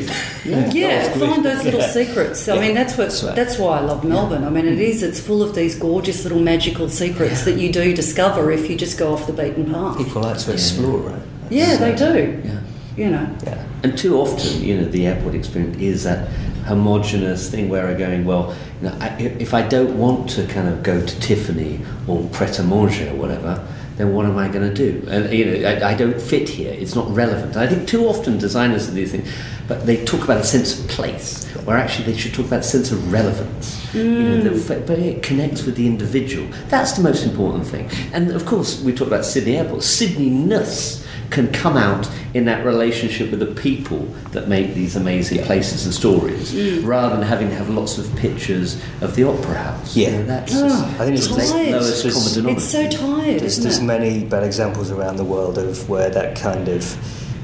[0.45, 0.69] Yeah.
[0.71, 1.89] Yeah, off find those little Yeah.
[1.89, 2.47] secrets.
[2.47, 3.35] I Yeah, mean, that's what that's right.
[3.35, 4.43] that's why I love Melbourne.
[4.43, 4.81] I mean, it mm-hmm.
[4.81, 5.03] is.
[5.03, 8.97] It's full of these gorgeous little magical secrets that you do discover if you just
[8.97, 9.97] go off the beaten path.
[9.97, 11.21] People like to explore, right?
[11.49, 12.41] Yeah, they do.
[12.43, 12.59] Yeah.
[12.97, 13.29] You know.
[13.43, 13.65] Yeah.
[13.83, 16.29] And too often, you know, the airport experience is that
[16.65, 20.67] homogenous thing where I'm going, well, you know, I, if I don't want to kind
[20.67, 24.67] of go to Tiffany or Pret a Manger or whatever, then what am I going
[24.67, 25.07] to do?
[25.09, 26.73] And you know, I, I don't fit here.
[26.73, 27.55] It's not relevant.
[27.55, 29.29] I think too often designers do these things,
[29.67, 32.63] but they talk about a sense of place, where actually they should talk about a
[32.63, 33.93] sense of relevance.
[33.93, 34.67] You know, mm.
[34.67, 36.47] that- but it connects with the individual.
[36.69, 37.89] That's the most important thing.
[38.13, 39.83] And of course, we talk about Sydney Airport.
[39.83, 41.02] Sydney-ness
[41.33, 43.99] can come out in that relationship with the people
[44.31, 48.81] that make these amazing places and stories, rather than having to have lots of pictures
[49.01, 49.95] of the opera house.
[49.97, 50.09] Yeah.
[50.11, 51.71] You know, that's Oh, I think it's the tired.
[51.71, 52.57] lowest It's- common denominator.
[52.61, 53.83] It's so tired, There's, isn't there's it?
[53.83, 56.95] many bad examples around the world of where that kind of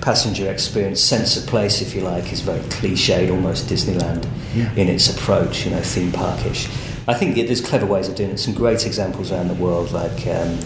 [0.02, 4.26] passenger experience, sense of place, if you like, is very cliched, almost Disneyland
[4.56, 4.70] Yeah.
[4.76, 6.68] in its approach, you know, theme parkish.
[7.08, 8.40] I think that there's clever ways of doing it.
[8.40, 10.58] Some great examples around the world, like um,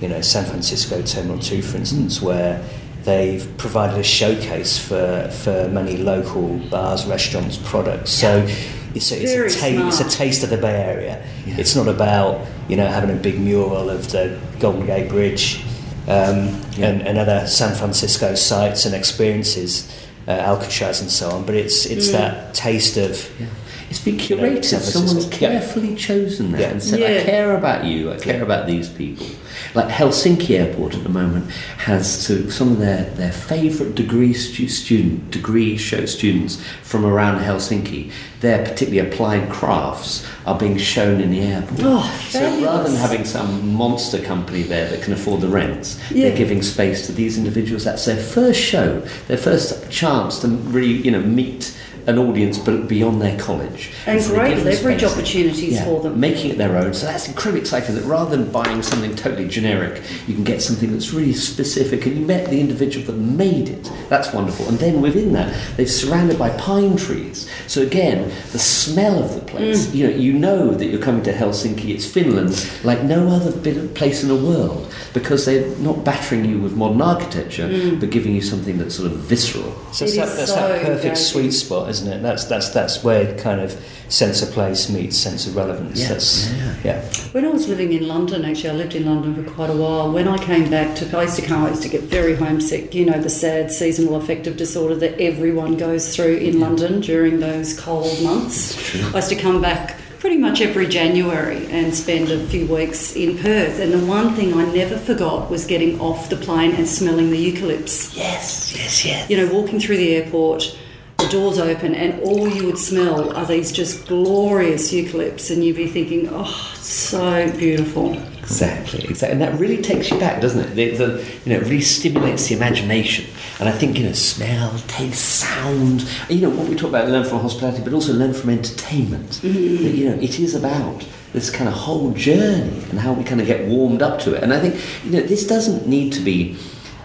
[0.00, 2.62] you know San Francisco Terminal Two, for instance, where
[3.04, 8.10] they've provided a showcase for for many local bars, restaurants, products.
[8.12, 8.46] So.
[8.94, 11.22] It's a, it's, a ta- it's a taste of the Bay Area.
[11.46, 11.56] Yeah.
[11.58, 15.62] It's not about you know having a big mural of the Golden Gate Bridge
[16.08, 16.88] um, Yeah.
[16.88, 19.86] and, and other San Francisco sites and experiences,
[20.26, 21.44] uh, Alcatraz and so on.
[21.44, 23.46] But it's it's that taste of Yeah.
[23.90, 24.64] It's been You know, curated.
[24.64, 25.06] San Francisco.
[25.06, 25.48] Someone's Yeah.
[25.50, 26.68] carefully chosen that Yeah.
[26.68, 27.06] and said, Yeah.
[27.06, 28.12] "I care about you.
[28.12, 29.26] I care about these people."
[29.74, 31.46] Like Helsinki Airport at the moment
[31.78, 37.40] has so some of their, their favourite degree stu- student degree show students from around
[37.42, 38.10] Helsinki.
[38.40, 41.80] Their particularly applied crafts are being shown in the airport.
[41.82, 46.28] Oh, so rather than having some monster company there that can afford the rents, Yeah.
[46.28, 47.84] they're giving space to these individuals.
[47.84, 51.72] That's their first show, their first chance to really, you know, meet
[52.08, 53.92] an audience but beyond their college.
[54.06, 56.18] And so they great leverage opportunities Yeah, for them.
[56.18, 56.94] Making it their own.
[56.94, 60.90] So that's incredibly exciting that rather than buying something totally generic, you can get something
[60.90, 63.92] that's really specific and you met the individual that made it.
[64.08, 64.66] That's wonderful.
[64.68, 67.48] And then within that, they've surrounded by pine trees.
[67.66, 69.94] So again, the smell of the place, Mm.
[69.94, 73.76] you know, you know that you're coming to Helsinki, it's Finland, like no other bit
[73.76, 77.68] of place in the world, because they're not battering you with modern architecture,
[78.00, 79.74] but giving you something that's sort of visceral.
[79.92, 81.16] so It it's that, is that's so that perfect engaging.
[81.16, 82.22] sweet spot, isn't isn't it?
[82.22, 83.72] That's that's that's where kind of
[84.08, 86.00] sense of place meets sense of relevance.
[86.00, 86.76] Yeah, That's, yeah.
[86.82, 87.04] yeah.
[87.32, 90.10] When I was living in London, actually, I lived in London for quite a while.
[90.10, 92.94] When I came back to, I used to come, I used to get very homesick.
[92.94, 97.78] You know, the sad seasonal affective disorder that everyone goes through in London during those
[97.78, 98.94] cold months.
[99.14, 103.38] I used to come back pretty much every January and spend a few weeks in
[103.38, 103.78] Perth.
[103.78, 107.52] And the one thing I never forgot was getting off the plane and smelling the
[107.52, 108.16] eucalypts.
[108.16, 109.30] Yes, yes, yes.
[109.30, 110.76] You know, walking through the airport,
[111.18, 115.76] the doors open, and all you would smell are these just glorious eucalypts, and you'd
[115.76, 118.16] be thinking, oh, it's so beautiful.
[118.38, 120.74] Exactly, exactly, and that really takes you back, doesn't it?
[120.74, 123.26] The, the, you know, it really stimulates the imagination,
[123.58, 126.08] and I think you know, smell, taste, sound.
[126.30, 129.30] You know, what we talk about, learn from hospitality, but also learn from entertainment.
[129.42, 129.84] Mm-hmm.
[129.84, 133.40] That, you know, it is about this kind of whole journey and how we kind
[133.40, 134.42] of get warmed up to it.
[134.42, 136.56] And I think you know, this doesn't need to be.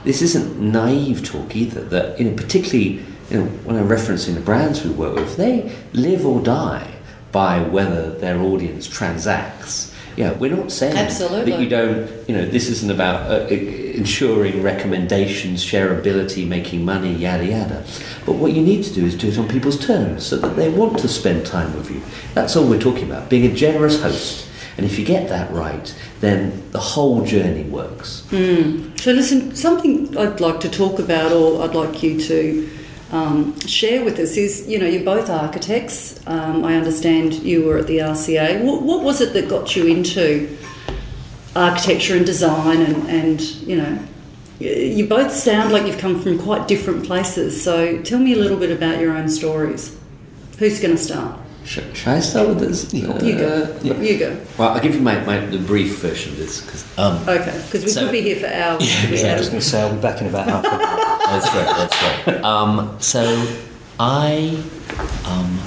[0.06, 1.82] This isn't naive talk either.
[1.82, 5.76] That you know, particularly you know, when I'm referencing the brands we work with, they
[5.93, 6.88] live or die
[7.32, 9.91] by whether their audience transacts.
[10.15, 11.52] Yeah, we're not saying Absolutely.
[11.52, 12.30] that you don't.
[12.30, 17.84] You know, this isn't about uh, ensuring recommendations, shareability, making money, yada yada.
[18.24, 20.69] But what you need to do is do it on people's terms, so that they
[20.69, 22.00] want to spend time with you.
[22.36, 23.28] That's all we're talking about.
[23.28, 28.28] Being a generous host, and if you get that right, then the whole journey works.
[28.30, 32.69] So, listen, something I'd like to talk about, or I'd like you to
[33.13, 36.19] um, share with us, is you know, you're both architects.
[36.26, 38.63] Um, I understand you were at the RCA.
[38.63, 40.58] What, what was it that got you into
[41.56, 42.82] architecture and design?
[42.82, 43.99] And, and you know,
[44.60, 47.63] you both sound like you've come from quite different places.
[47.63, 49.95] So, tell me a little bit about your own stories.
[50.58, 51.39] Who's going to start?
[51.65, 52.93] Sh- shall I start with this?
[52.93, 53.78] You go.
[53.82, 53.93] yeah.
[54.02, 54.38] You go.
[54.58, 57.84] Well, I'll give you my, my the brief version of this because um, Okay, because
[57.86, 58.84] we So- could be here for hours.
[59.10, 60.65] Yeah, I was going to say I'll be back in about half.
[60.65, 60.80] an hour.
[61.39, 61.65] That's right.
[61.78, 62.43] That's right.
[62.43, 63.23] Um, so
[63.99, 64.62] I,
[65.26, 65.58] um,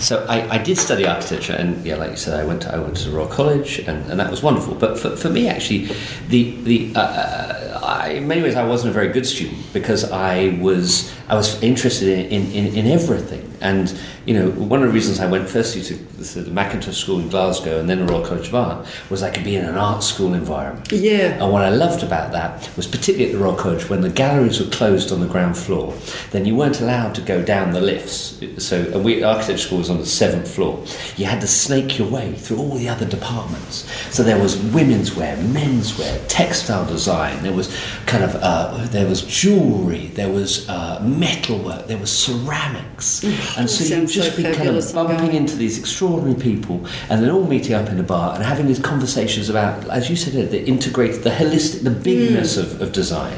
[0.00, 2.78] so I, I did study architecture, and yeah, like you said, I went to I
[2.78, 4.74] went to the Royal College, and, and that was wonderful.
[4.74, 5.90] But for, for me, actually,
[6.28, 10.10] the the uh, uh, I, in many ways I wasn't a very good student because
[10.10, 14.88] I was I was interested in, in, in, in everything, and you know one of
[14.88, 18.24] the reasons I went firstly to the, Mackintosh School in Glasgow and then the Royal
[18.24, 20.90] College of Art was I could be in an art school environment.
[20.92, 21.42] Yeah.
[21.42, 24.60] And what I loved about that was particularly at the Royal College when the galleries
[24.60, 25.94] were closed on the ground floor,
[26.30, 28.40] then you weren't allowed to go down the lifts.
[28.58, 30.84] So and we architecture school was on the seventh floor.
[31.16, 33.86] You had to snake your way through all the other departments.
[34.14, 37.42] So there was women's wear, men's wear, textile design.
[37.42, 37.74] There was
[38.06, 40.08] kind of uh, there was jewelry.
[40.08, 41.86] There was uh, metalwork.
[41.86, 43.24] There was ceramics.
[43.56, 47.30] And so you so just be kind of bumping into these extraordinary people and then
[47.30, 50.64] all meeting up in a bar and having these conversations about, as you said, the
[50.66, 52.62] integrated, the holistic, the bigness mm.
[52.62, 53.36] of, of design.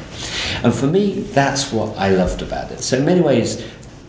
[0.62, 2.80] And for me, that's what I loved about it.
[2.80, 3.64] So in many ways,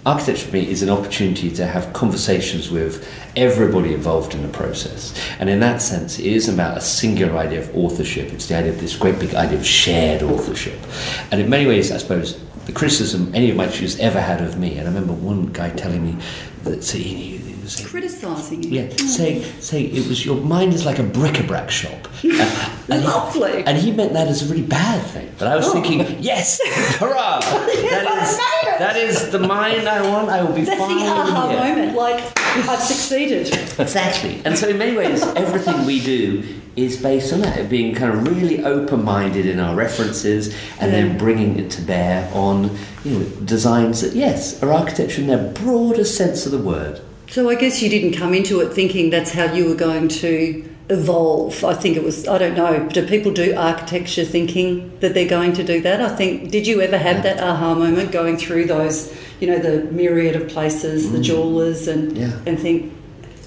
[0.05, 5.17] architecture for me is an opportunity to have conversations with everybody involved in the process.
[5.39, 8.33] And in that sense, it isn't about a singular idea of authorship.
[8.33, 10.79] It's the idea of this great big idea of shared authorship.
[11.31, 14.57] And in many ways, I suppose, the criticism any of my students ever had of
[14.57, 16.21] me, and I remember one guy telling me
[16.63, 18.69] that he was saying, Criticising you.
[18.81, 22.07] yeah, saying, saying it was your mind is like a bric-a-brac shop.
[22.25, 23.63] Uh, and he- Lovely.
[23.65, 25.29] and he meant that as a really bad thing.
[25.39, 26.59] But I was thinking, yes,
[26.99, 27.39] hurrah!
[27.39, 28.37] that, is,
[28.79, 30.29] that is the mind I want.
[30.29, 30.97] I will be That's fine.
[30.97, 31.59] the aha here.
[31.59, 31.95] moment.
[31.97, 32.21] Like,
[32.69, 33.53] I've succeeded.
[33.79, 34.41] Exactly.
[34.45, 36.43] And so, in many ways, everything we do
[36.75, 41.17] is based on that, being kind of really open minded in our references and then
[41.17, 46.17] bringing it to bear on you know, designs that, yes, are architecture in their broadest
[46.17, 47.01] sense of the word.
[47.33, 50.69] So I guess you didn't come into it thinking that's how you were going to
[50.91, 51.63] evolve.
[51.63, 55.53] I think it was, I don't know, do people do architecture thinking that they're going
[55.53, 55.99] to do that?
[55.99, 59.85] I think, did you ever have that aha moment going through those, you know, the
[59.91, 61.23] myriad of places, the mm.
[61.23, 62.37] jewelers, and, Yeah.
[62.45, 62.93] and think,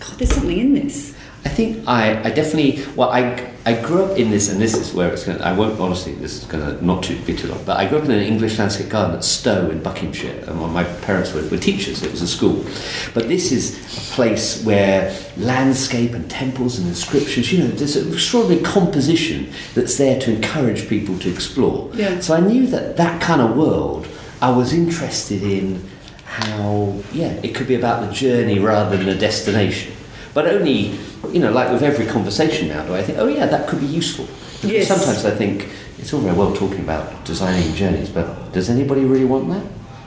[0.01, 1.15] God, there's something in this?
[1.47, 4.93] I think I, I definitely well I, I grew up in this and this is
[4.93, 7.47] where it's going to I won't honestly this is going to not too, be too
[7.47, 10.61] long but I grew up in an English landscape garden at Stowe in Buckinghamshire and
[10.73, 12.67] my parents were, were teachers it was a school.
[13.15, 18.13] But this is a place where landscape and temples and inscriptions you know there's an
[18.13, 21.93] extraordinary composition that's there to encourage people to explore.
[21.95, 22.19] Yeah.
[22.19, 24.09] so I knew that that kind of world
[24.43, 25.89] I was interested in
[26.25, 29.93] how yeah it could be about the journey rather than the destination.
[30.35, 30.99] But only
[31.33, 33.87] you know like with every conversation now do i think oh yeah that could be
[33.87, 34.89] useful Because Yes.
[34.89, 39.25] sometimes i think it's all very well talking about designing journeys but does anybody really
[39.25, 39.65] want that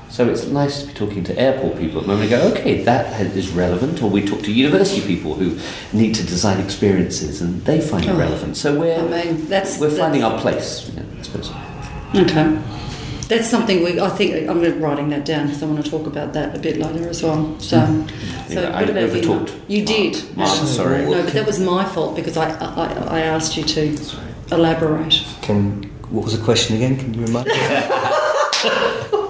[0.09, 3.19] so it's nice to be talking to airport people and when we go okay that
[3.35, 5.57] is relevant or we talk to university people who
[5.97, 8.17] need to design experiences and they find it Oh.
[8.17, 11.51] relevant so we're I mean, that's- we're finding that's- our place i suppose
[12.15, 12.57] Okay.
[13.29, 13.99] That's something we.
[13.99, 16.77] I think I'm writing that down because I want to talk about that a bit
[16.77, 17.55] later as well.
[17.59, 18.07] So, so Hmm.
[18.49, 19.21] Yeah, I what about you?
[19.21, 19.51] overtalked.
[19.67, 20.15] You did.
[20.35, 20.65] Mark, No.
[20.65, 21.05] sorry.
[21.05, 22.85] No, but that was my fault because I I,
[23.17, 23.95] I asked you to
[24.51, 25.23] elaborate.
[25.43, 26.97] Can what was the question again?
[26.97, 27.53] Can you remind me?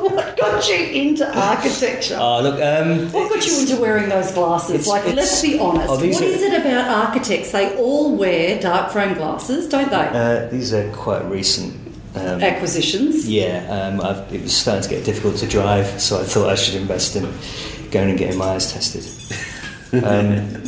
[0.10, 2.18] What got you into architecture?
[2.20, 2.56] oh, look.
[2.62, 4.72] Um, What got you into wearing those glasses?
[4.72, 5.88] It's- like, it's- let's be honest.
[5.90, 7.52] oh, what these is it about architects?
[7.52, 9.96] They all wear dark frame glasses, don't they?
[10.14, 11.74] uh, these are quite recent.
[12.16, 13.30] Um, Acquisitions.
[13.30, 16.56] Yeah, um, I've, it was starting to get difficult to drive, so I thought I
[16.56, 17.24] should invest in
[17.92, 19.06] going and getting my eyes tested.
[19.92, 20.64] Um,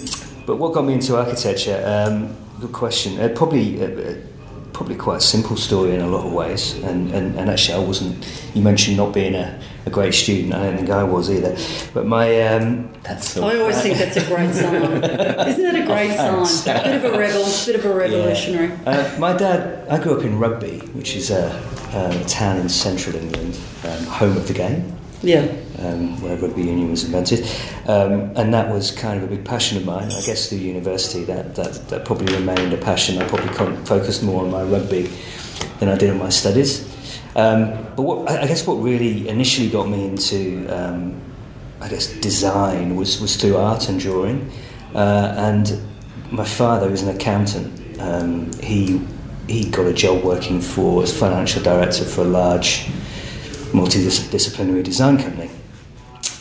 [0.48, 1.80] but what got me into architecture?
[1.86, 3.22] Um, good question.
[3.22, 4.16] Uh, probably, uh, uh,
[4.82, 6.74] probably quite a simple story in a lot of ways.
[6.82, 8.18] And, and, and actually, I wasn't.
[8.56, 10.56] You mentioned not being a, a great student.
[10.56, 11.56] I don't think I was either.
[11.94, 14.74] But my um, That's so I always think that's a great sign.
[15.04, 16.84] Isn't that a great Oh, sign?
[16.84, 18.70] Bit of a rebel, bit of a revolutionary.
[18.70, 19.14] Yeah.
[19.16, 21.52] Uh, my dad, I grew up in Rugby, which is a,
[21.94, 25.46] a town in central England, um, home of the game, Yeah.
[25.86, 27.46] Um, where rugby union was invented.
[27.88, 30.12] Um, and that was kind of a big passion of mine.
[30.12, 33.22] I guess through university, that, that, that probably remained a passion.
[33.22, 33.54] I probably
[33.86, 35.10] focused more on my rugby
[35.80, 36.88] than I did on my studies.
[37.36, 41.20] Um, but what, I guess what really initially got me into, um,
[41.80, 44.52] I guess, design was, was through art and drawing.
[44.94, 45.82] Uh, and
[46.32, 48.00] my father was an accountant.
[48.00, 49.02] Um, he
[49.48, 52.86] he got a job working for as financial director for a large
[53.74, 55.50] multidisciplinary design company.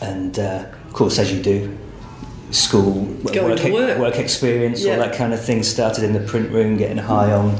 [0.03, 1.77] And uh, of course, as you do,
[2.51, 3.99] school Go work, into work.
[3.99, 4.93] work experience, Yeah.
[4.95, 5.63] all that kind of thing.
[5.63, 7.57] Started in the print room, getting high on,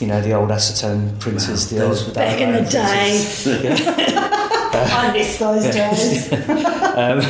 [0.00, 3.24] you know, the old acetone printers, the old Back in the day.
[4.76, 6.32] I miss those days.
[6.96, 7.22] um,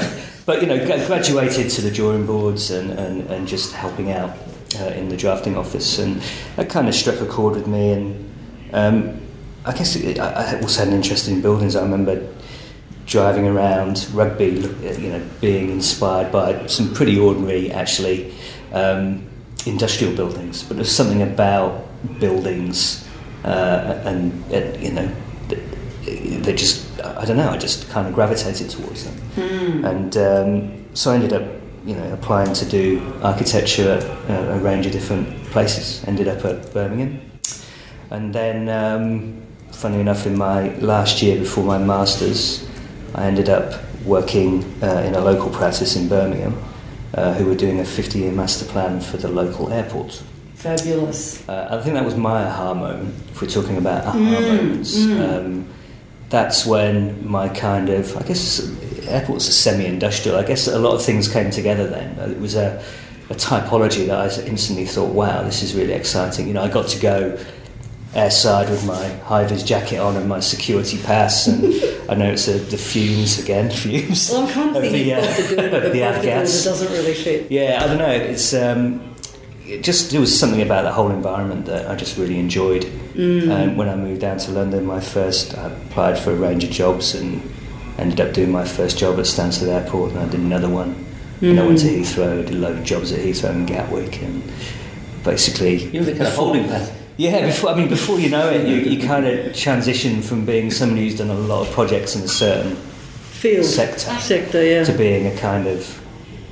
[0.47, 4.37] but you know, graduated to the drawing boards and, and, and just helping out
[4.81, 6.21] uh, in the drafting office, and
[6.57, 7.93] that kind of struck a chord with me.
[7.93, 8.35] And
[8.73, 9.21] um,
[9.65, 11.77] I guess it, I, I also had an interest in buildings.
[11.77, 12.27] I remember
[13.07, 14.51] driving around rugby,
[14.99, 18.33] you know, being inspired by some pretty ordinary, actually,
[18.73, 19.27] um,
[19.67, 20.63] industrial buildings.
[20.63, 21.87] But there's something about
[22.19, 23.07] buildings,
[23.45, 25.11] uh, and uh, you know,
[26.05, 29.17] they just, I don't know, I just kind of gravitated towards them.
[29.85, 31.43] And um, so I ended up,
[31.85, 36.05] you know, applying to do architecture at a, a range of different places.
[36.07, 37.21] Ended up at Birmingham.
[38.11, 42.67] And then, um, funny enough, in my last year before my masters,
[43.15, 46.63] I ended up working uh, in a local practice in Birmingham,
[47.15, 50.23] uh, who were doing a 50-year master plan for the local airport.
[50.55, 51.47] Fabulous.
[51.49, 53.15] Uh, I think that was my aha moment.
[53.31, 55.67] If we're talking about aha moments, Um,
[56.31, 58.69] that's when my kind of, I guess,
[59.07, 60.37] airports are semi-industrial.
[60.39, 62.19] I guess a lot of things came together then.
[62.19, 62.83] Uh, It was a,
[63.31, 66.49] a typology that I instantly thought, wow, this is really exciting.
[66.49, 67.39] You know, I got to go
[68.15, 71.63] airside with my high-vis jacket on and my security pass, and
[72.09, 74.31] I noticed the, the fumes again, fumes.
[74.31, 75.99] Well, I'm kind of of thinking the, uh, of the good, of the of the
[75.99, 76.65] good avgas.
[76.65, 77.51] that doesn't really fit.
[77.51, 78.11] Yeah, I don't know.
[78.11, 79.15] It's um,
[79.67, 82.85] it just there was something about the whole environment that I just really enjoyed.
[83.17, 86.71] Um, when I moved down to London, my first I applied for a range of
[86.71, 87.41] jobs and
[87.97, 91.05] ended up doing my first job at Stansted Airport, and I did another one.
[91.41, 94.43] And I went to Heathrow, did a load of jobs at Heathrow and Gatwick, and
[95.23, 96.95] basically You know the kind of holding pattern.
[97.17, 100.71] Yeah, before I mean, before you know it, you, you kind of transition from being
[100.71, 103.65] somebody who's done a lot of projects in a certain Field.
[103.65, 104.85] sector Sector, yeah.
[104.85, 106.01] to being a kind of,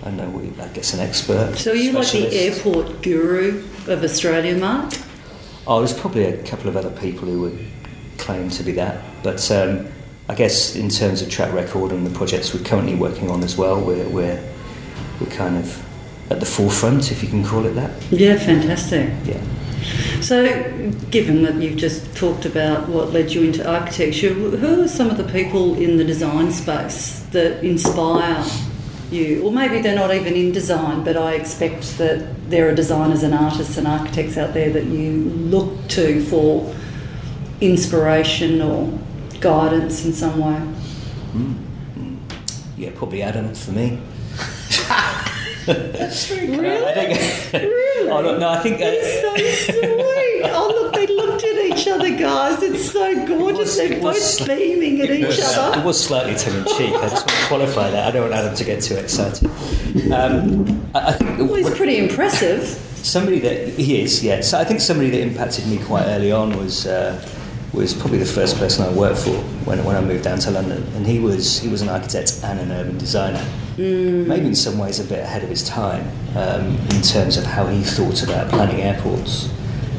[0.03, 1.57] I don't know, what- I guess an expert.
[1.57, 4.92] So are you like the airport guru of Australia, Mark?
[5.66, 7.59] Oh, there's probably a couple of other people who would
[8.18, 9.87] claim to be that, but um,
[10.29, 13.57] I guess in terms of track record and the projects we're currently working on as
[13.57, 14.42] well, we're we're,
[15.20, 15.85] we're kind of
[16.31, 17.90] at the forefront, if you can call it that.
[18.11, 19.11] Yeah, fantastic.
[19.25, 19.40] Yeah.
[20.21, 20.45] So,
[21.11, 25.16] given that you've just talked about what led you into architecture, who are some of
[25.16, 28.45] the people in the design space that inspire
[29.11, 29.42] you?
[29.45, 33.35] Or maybe they're not even in design, but I expect that there are designers and
[33.35, 36.75] artists and architects out there that you look to for
[37.61, 38.99] inspiration or
[39.40, 40.61] guidance in some way.
[41.35, 41.57] Mm,
[41.97, 42.18] mm.
[42.76, 44.01] Yeah, probably Adam for me.
[45.66, 48.10] That's very Uh, I think, Really?
[48.10, 48.76] oh, no, no, I think.
[48.80, 50.50] Uh, It's so sweet.
[50.54, 52.62] Oh, look, they looked at each other, guys.
[52.62, 53.58] It's so gorgeous.
[53.58, 55.78] was- They're it both was- beaming at each It other.
[55.80, 56.94] It was slightly tongue in cheek.
[56.94, 58.08] I just want to qualify that.
[58.08, 59.48] I don't want Adam to get too excited.
[60.12, 62.78] Um, I, I think Well, he's what- pretty impressive.
[63.02, 64.40] somebody that he is, yeah.
[64.40, 67.20] So I think somebody that impacted me quite early on was uh,
[67.73, 69.31] was probably the first person I worked for
[69.64, 72.61] when, when I moved down to London, and he was he was an architect and
[72.61, 73.45] an urban designer.
[73.79, 76.07] Maybe in some ways a bit ahead of his time
[76.37, 79.49] um, in terms of how he thought about planning airports,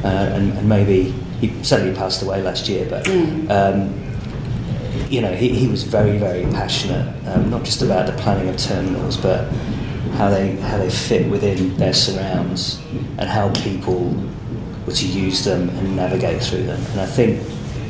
[0.03, 3.07] uh, and, and maybe he certainly passed away last year, but.
[3.49, 3.99] Um,
[5.09, 8.57] you know, he, he was very, very passionate, um, not just about the planning of
[8.57, 9.47] terminals, but
[10.13, 12.81] how they how they fit within their surrounds
[13.17, 14.15] and how people
[14.85, 16.81] were to use them and navigate through them.
[16.91, 17.41] And I think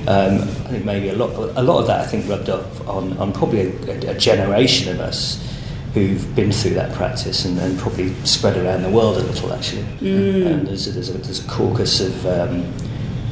[0.08, 3.18] um, I think maybe a lot a lot of that I think rubbed off on,
[3.18, 5.40] on probably a, a generation of us
[5.94, 9.84] who've been through that practice and, and probably spread around the world a little actually.
[10.48, 12.74] And there's a, there's, a, there's a caucus of um,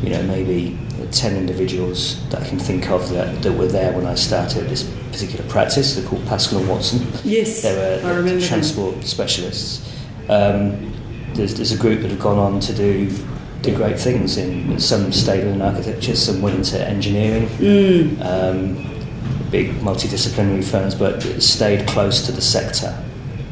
[0.04, 0.78] you know maybe
[1.12, 4.84] 10 individuals that I can think of that, that were there when I started this
[5.12, 5.96] particular practice.
[5.96, 7.00] They're called Pascall and Watson.
[7.24, 8.42] Yes, They were I remember them.
[8.48, 9.82] transport specialists.
[10.30, 10.94] Um,
[11.34, 13.10] there's, there's a group that have gone on to do
[13.62, 18.26] do great things in some stayed in architecture, some went into engineering, Mm.
[18.26, 18.88] um,
[19.52, 22.96] big multidisciplinary firms, but stayed close to the sector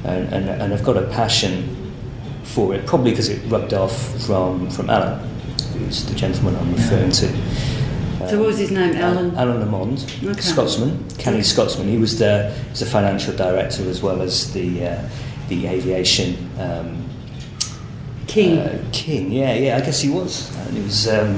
[0.06, 1.76] and, and, and I've got a passion
[2.44, 3.96] for it, probably because it rubbed off
[4.26, 5.20] from, from Alan,
[5.74, 7.28] who's the gentleman I'm referring to.
[8.30, 8.96] So what was his name?
[8.96, 9.36] Alan?
[9.36, 10.42] Alan Lamond, Okay.
[10.42, 11.88] Scotsman, canny Scotsman.
[11.88, 15.10] He was the, he was the financial director as well as the, uh,
[15.50, 17.09] the aviation um,
[18.30, 18.60] King.
[18.60, 19.32] uh, king.
[19.32, 20.56] Yeah, yeah, I guess he was.
[20.68, 21.36] And it was um,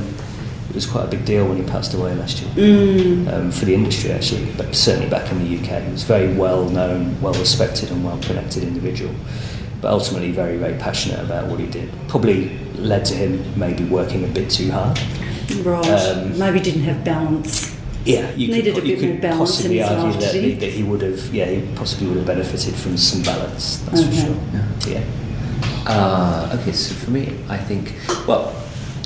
[0.69, 3.33] it was quite a big deal when he passed away last year Mm.
[3.33, 5.83] um, for the industry actually, but certainly back in the UK.
[5.83, 9.13] He was a very well known, well respected, and well connected individual.
[9.81, 11.89] But ultimately, very, very passionate about what he did.
[12.07, 14.99] Probably led to him maybe working a bit too hard.
[15.65, 15.85] Right.
[15.89, 17.75] um, Maybe didn't have balance.
[18.05, 20.19] Yeah, you Needed could, a you bit more could balance in possibly his argue life,
[20.21, 20.49] that, did he?
[20.51, 23.77] he, that he would have, yeah, he possibly would have benefited from some balance.
[23.79, 24.09] That's Okay.
[24.09, 24.25] for
[24.87, 24.93] sure.
[24.93, 25.03] Yeah.
[25.91, 27.93] Uh, okay, so for me, I think,
[28.27, 28.55] well,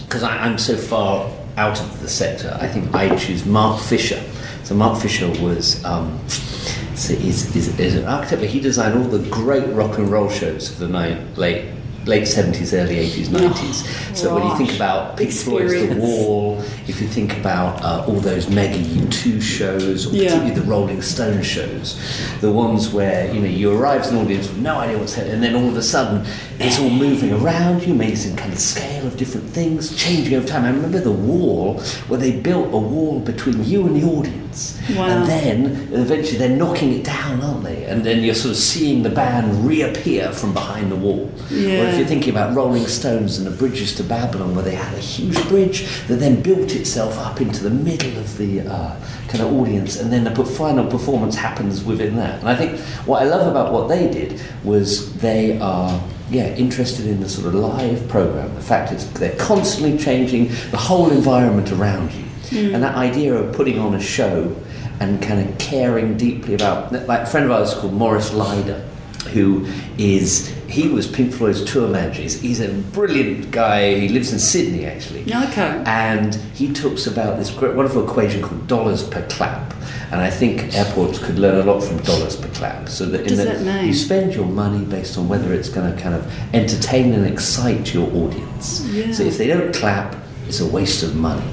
[0.03, 4.21] because I'm so far out of the sector, I think I choose Mark Fisher.
[4.63, 9.07] So Mark Fisher was, um, so is, is, is an architect, but he designed all
[9.07, 10.87] the great rock and roll shows of the
[11.35, 11.69] late
[12.05, 14.15] late 70s, early 80s, 90s.
[14.15, 18.19] so when you think about Pink Floyd's The Wall, if you think about uh, all
[18.19, 20.29] those mega U2 shows, or Yeah.
[20.29, 21.99] particularly the Rolling Stone shows,
[22.41, 25.35] the ones where you know you arrive as an audience with no idea what's happening,
[25.35, 26.25] and then all of a sudden
[26.59, 30.63] it's all moving around you, amazing kind of scale of different things, changing over time.
[30.65, 35.05] I remember the wall where they built a wall between you and the audience, Wow.
[35.07, 37.83] and then eventually they're knocking it down, aren't they?
[37.85, 41.29] And then you're sort of seeing the band reappear from behind the wall.
[41.51, 44.93] Or if you're thinking about Rolling Stones and the Bridges to Babylon, where they had
[44.93, 49.43] a huge bridge that then built itself up into the middle of the uh, kind
[49.43, 52.39] of audience, and then the final performance happens within that.
[52.39, 56.01] And I think what I love about what they did was they are.
[56.31, 58.53] Yeah, interested in the sort of live program.
[58.55, 63.55] The fact is, they're constantly changing the whole environment around you, and that idea of
[63.55, 64.55] putting on a show
[64.99, 66.91] and kind of caring deeply about.
[66.91, 68.89] Like a friend of ours called Morris Lyda,
[69.25, 69.65] who
[69.97, 72.21] is he was Pink Floyd's tour manager.
[72.23, 73.99] He's, he's a brilliant guy.
[73.99, 75.21] He lives in Sydney actually.
[75.21, 75.83] Okay.
[75.85, 79.73] And he talks about this great, wonderful equation called dollars per clap.
[80.11, 82.89] And I think airports could learn a lot from dollars per clap.
[82.89, 83.87] So that, in that mean?
[83.87, 87.93] you spend your money based on whether it's going to kind of entertain and excite
[87.93, 88.85] your audience.
[88.87, 89.11] Yeah.
[89.11, 90.15] So if they don't clap,
[90.47, 91.45] it's a waste of money.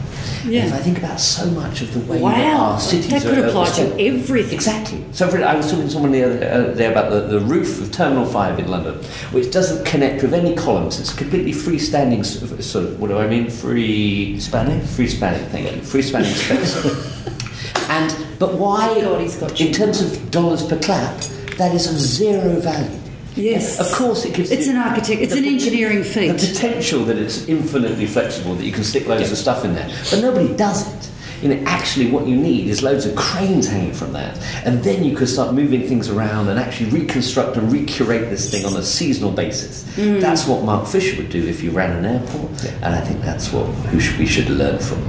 [0.45, 0.67] Yeah.
[0.67, 2.73] if I think about so much of the way that Wow.
[2.73, 4.55] our cities That could are, apply to everything.
[4.55, 5.05] Exactly.
[5.13, 7.81] So for, I was talking to someone the other uh, day about the, the roof
[7.81, 8.95] of Terminal 5 in London,
[9.33, 10.99] which doesn't connect with any columns.
[11.01, 13.49] It's a completely freestanding, of- sort of, what do I mean?
[13.51, 14.39] Free...
[14.41, 14.81] Spanning?
[14.83, 15.83] Free spanning, thank you.
[15.83, 16.75] Free spanning space.
[17.89, 21.21] and, but why, God, he's got in terms of dollars per clap,
[21.59, 22.99] that is of zero value.
[23.35, 23.81] Yes.
[23.81, 24.51] Of course it gives...
[24.51, 25.21] It's an architect.
[25.21, 29.07] It's the an engineering engineering The potential that it's infinitely flexible, that you can stick
[29.07, 29.89] loads of stuff in there.
[30.11, 31.11] But nobody does it.
[31.43, 34.39] You know, actually what you need is loads of cranes hanging from that.
[34.65, 38.65] And then you could start moving things around and actually reconstruct and recurate this thing
[38.65, 39.83] on a seasonal basis.
[39.97, 40.21] Mm.
[40.21, 42.65] That's what Mark Fisher would do if you ran an airport.
[42.83, 45.03] And I think that's what we should learn from.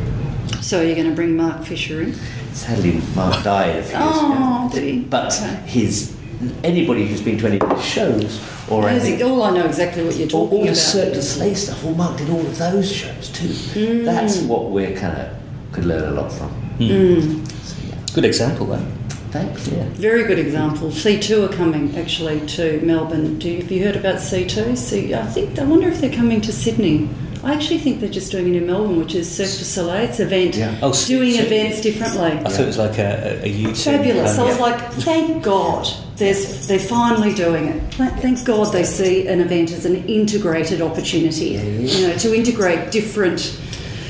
[0.63, 2.15] So you're going to bring Mark Fisher in?
[2.53, 4.75] Sadly, Mark died a few years Oh, ago.
[4.75, 4.99] did he?
[5.01, 5.33] But
[5.65, 6.15] his
[6.63, 9.65] anybody who's been to any of his shows or I Knows think all I know
[9.65, 10.53] exactly what you're all, about.
[10.53, 10.77] all the about.
[10.77, 13.47] Cirque du Soleil stuff, all Mark did all of those shows too.
[13.47, 14.05] Mm.
[14.05, 15.37] That's what we're kind of
[15.73, 16.49] could learn a lot from.
[16.79, 17.47] Mm.
[17.63, 17.95] So, yeah.
[18.13, 18.85] Good example, though.
[19.31, 19.67] Thanks.
[19.67, 19.85] Yeah.
[19.93, 20.89] Very good example.
[20.89, 23.39] C2 are coming actually to Melbourne.
[23.39, 24.77] Do you, have you heard about C2?
[24.77, 27.09] C, I think I wonder if they're coming to Sydney.
[27.43, 30.09] I actually think they're just doing it in Melbourne, which is Cirque du Soleil.
[30.09, 30.77] It's event Yeah.
[30.81, 31.43] Oh, doing C2.
[31.45, 32.31] events differently.
[32.31, 33.83] I thought it was like a, a, a YouTube.
[33.97, 34.37] Fabulous.
[34.37, 34.63] um, I was yeah.
[34.63, 37.91] like, thank God, there's, they're finally doing it.
[37.91, 41.47] Th- Thank God they see an event as an integrated opportunity.
[41.47, 41.79] Yeah, yeah.
[41.79, 43.59] You know, to integrate different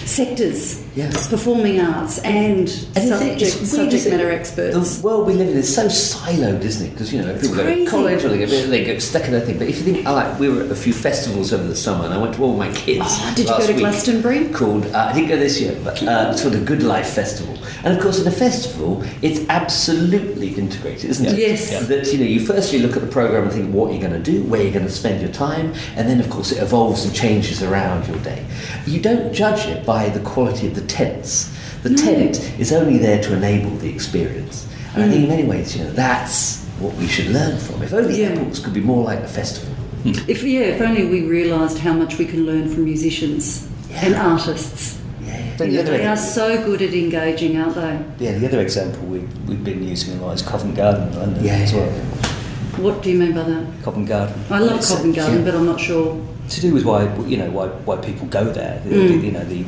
[0.05, 1.09] sectors, Yeah.
[1.29, 4.97] performing arts and, And the thing- subject, it's weird, subject isn't matter experts.
[4.97, 6.89] The world we live in is so siloed, isn't it?
[6.91, 7.85] Because you know people go crazy.
[7.85, 9.57] to college or they get, they get stuck in their thing.
[9.57, 12.05] But if you think, I like, we were at a few festivals over the summer,
[12.05, 13.05] and I went to all my kids.
[13.05, 14.49] Oh, did you go to Glastonbury?
[14.49, 17.57] Called uh, I didn't go this year, but uh, it's called the Good Life Festival,
[17.83, 21.37] And of course, in a festival, it's absolutely integrated, isn't it?
[21.37, 21.71] Yes.
[21.71, 21.79] Yeah.
[21.81, 24.31] That you know, you firstly look at the program and think what you're going to
[24.31, 27.13] do, where you're going to spend your time, and then of course it evolves and
[27.13, 28.45] changes around your day.
[28.85, 31.49] You don't judge it by the quality of the tents.
[31.83, 31.95] The No.
[31.97, 34.65] tent is only there to enable the experience.
[34.95, 35.11] And I Mm.
[35.11, 37.81] think in many ways, you know, that's what we should learn from.
[37.83, 38.29] If only Yeah.
[38.29, 39.69] airports could be more like a festival.
[40.27, 43.63] If yeah, if only we realised how much we can learn from musicians
[44.01, 44.95] and artists.
[45.25, 45.37] Yeah.
[45.57, 47.95] Then You the know, other- they are so good at engaging, aren't they?
[48.25, 51.43] Yeah, the other example we, we've been using a lot is Covent Garden in London
[51.43, 51.79] Yeah, as yeah.
[51.79, 51.89] well.
[52.77, 53.63] What do you mean by that?
[53.83, 54.33] Covent Garden.
[54.49, 55.45] I love Covent Garden, yeah.
[55.45, 56.17] but I'm not sure.
[56.49, 58.81] To do with why you know why why people go there.
[58.85, 59.07] The, Mm.
[59.21, 59.63] the, you know the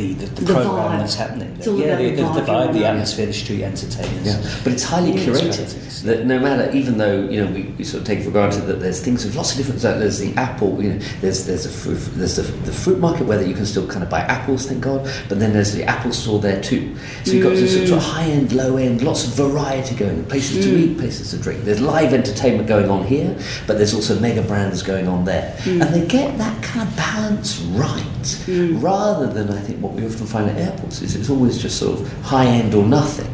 [0.00, 0.98] the, the, the, The program vibe.
[0.98, 1.54] that's happening.
[1.56, 2.90] It's all yeah, about the, the the, vibe, the vibe, the yeah.
[2.90, 4.26] atmosphere, the street entertainers.
[4.26, 5.60] Yeah, but it's highly Yeah, curated.
[5.60, 8.62] it's That no matter, even though you know we, we sort of take for granted
[8.62, 9.80] that there's things of lots of different.
[9.80, 13.26] so There's the apple, you know, there's there's a fruit, there's the, the fruit market
[13.26, 15.08] where you can still kind of buy apples, thank God.
[15.28, 16.96] But then there's the apple store there too.
[17.24, 18.12] So you've got this sort of mm.
[18.12, 20.24] high end, low end, lots of variety going.
[20.26, 21.00] Places to eat, mm.
[21.00, 21.64] places to drink.
[21.64, 23.36] There's live entertainment going on here,
[23.66, 25.80] but there's also mega brands going on there, mm.
[25.82, 28.44] and they get that kind of balance right,
[28.80, 32.00] rather than I think what we often find at airports is it's always just sort
[32.00, 33.26] of high end or nothing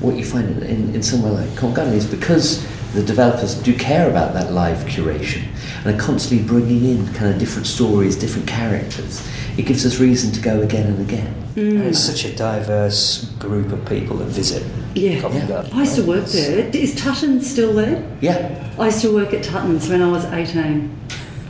[0.00, 4.10] what you find in, in, in somewhere like Covent is because the developers do care
[4.10, 5.44] about that live curation
[5.84, 9.26] and are constantly bringing in kind of different stories, different characters.
[9.56, 11.34] It gives us reason to go again and again.
[11.54, 11.70] Mm.
[11.76, 15.20] And it's such a diverse group of people that visit Yeah.
[15.20, 15.48] Covent Yeah.
[15.48, 15.72] Garden.
[15.74, 16.70] I used to work there.
[16.72, 18.02] Is Tutton still there?
[18.20, 20.90] Yeah, I used to work at Tutton's when I was 18.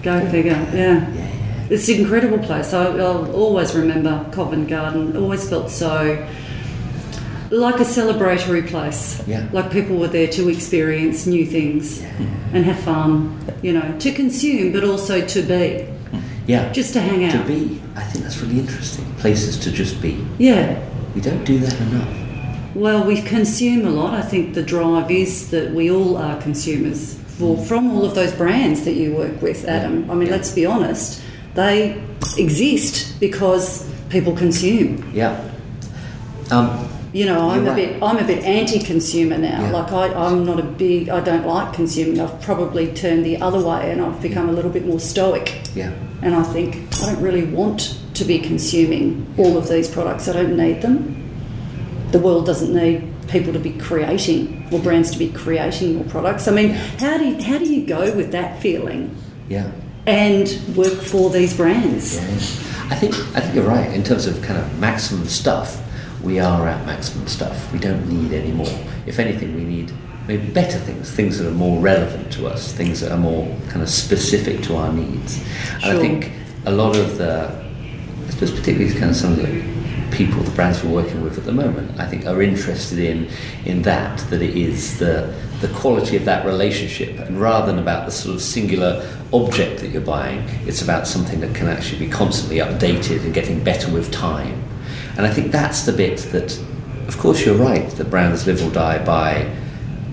[0.02, 1.29] Go figure, yeah.
[1.70, 2.74] It's an incredible place.
[2.74, 5.16] I, I'll always remember Covent Garden.
[5.16, 6.28] Always felt so
[7.50, 9.22] like a celebratory place.
[9.26, 9.48] Yeah.
[9.52, 12.02] Like people were there to experience new things
[12.52, 15.88] and have fun, you know, to consume but also to be,
[16.46, 16.72] yeah.
[16.72, 17.32] just to hang out.
[17.32, 17.80] to be.
[17.94, 19.04] I think that's really interesting.
[19.14, 20.24] Places to just be.
[20.38, 20.84] Yeah.
[21.14, 22.74] We don't do that enough.
[22.74, 24.14] Well, we consume a lot.
[24.14, 27.66] I think the drive is that we all are consumers for, mm.
[27.66, 30.08] from all of those brands that you work with, Adam.
[30.10, 30.34] I mean, Yeah.
[30.34, 31.20] let's be honest,
[31.54, 32.02] they
[32.36, 35.10] exist because people consume.
[35.12, 35.36] Yeah.
[36.50, 37.92] Um, You know, I'm You're a right.
[37.94, 39.62] bit I'm a bit anti-consumer now.
[39.62, 39.70] Yeah.
[39.72, 42.20] Like I, I'm not a big I don't like consuming.
[42.20, 45.60] I've probably turned the other way and I've become a little bit more stoic.
[45.74, 45.92] yeah.
[46.22, 50.28] And I think I don't really want to be consuming all of these products.
[50.28, 51.16] I don't need them.
[52.12, 56.46] The world doesn't need people to be creating or brands to be creating more products.
[56.46, 59.16] I mean, how do you, how do you go with that feeling
[59.48, 59.70] Yeah.
[60.06, 62.16] And work for these brands?
[62.16, 62.66] Yeah.
[62.90, 65.80] I think I think you're right in terms of kind of maximum stuff.
[66.22, 67.72] We are at maximum stuff.
[67.72, 68.78] We don't need any more.
[69.06, 69.92] If anything, we need
[70.26, 73.82] maybe better things, things that are more relevant to us, things that are more kind
[73.82, 75.42] of specific to our needs.
[75.82, 76.32] And I think
[76.66, 77.50] a lot of the,
[78.26, 79.62] I suppose particularly kind of some of the
[80.10, 83.28] people, the brands we're working with at the moment, I think are interested in
[83.64, 88.06] in that that it is the the quality of that relationship, and rather than about
[88.06, 92.10] the sort of singular object that you're buying, it's about something that can actually be
[92.10, 94.62] constantly updated and getting better with time.
[95.16, 96.58] And I think that's the bit that,
[97.06, 99.54] of course, you're right that brands live or die by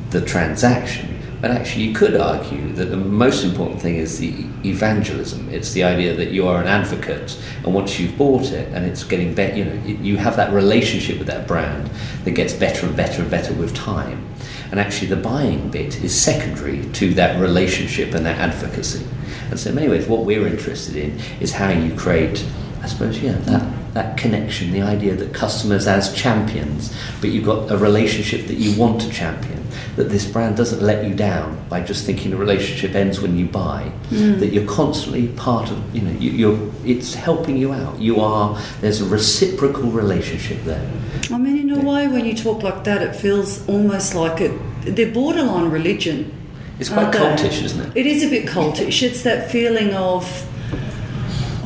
[0.10, 1.07] the transaction.
[1.40, 4.34] But actually, you could argue that the most important thing is the
[4.66, 5.48] evangelism.
[5.50, 9.04] It's the idea that you are an advocate, and once you've bought it and it's
[9.04, 11.92] getting better, you know, you- have that relationship with that brand
[12.26, 14.26] that gets better and better and better with time.
[14.72, 19.06] And actually, the buying bit is secondary to that relationship and that advocacy.
[19.52, 22.44] And so, in many ways, what we're interested in is how you create,
[22.82, 27.72] I suppose, yeah, that, that connection, the idea that customers as champions, but you've got
[27.72, 31.82] a relationship that you want to champion, that this brand doesn't let you down by
[31.82, 34.40] just thinking the relationship ends when you buy, mm.
[34.40, 38.00] that you're constantly part of, you know, you, you're, it's helping you out.
[38.00, 40.90] You are, there's a reciprocal relationship there.
[41.32, 44.52] I mean, in a way, when you talk like that, it feels almost like it.
[44.82, 46.34] They're borderline religion.
[46.80, 47.98] It's quite cultish, isn't it?
[47.98, 49.02] It is a bit cultish.
[49.02, 50.24] It's that feeling of.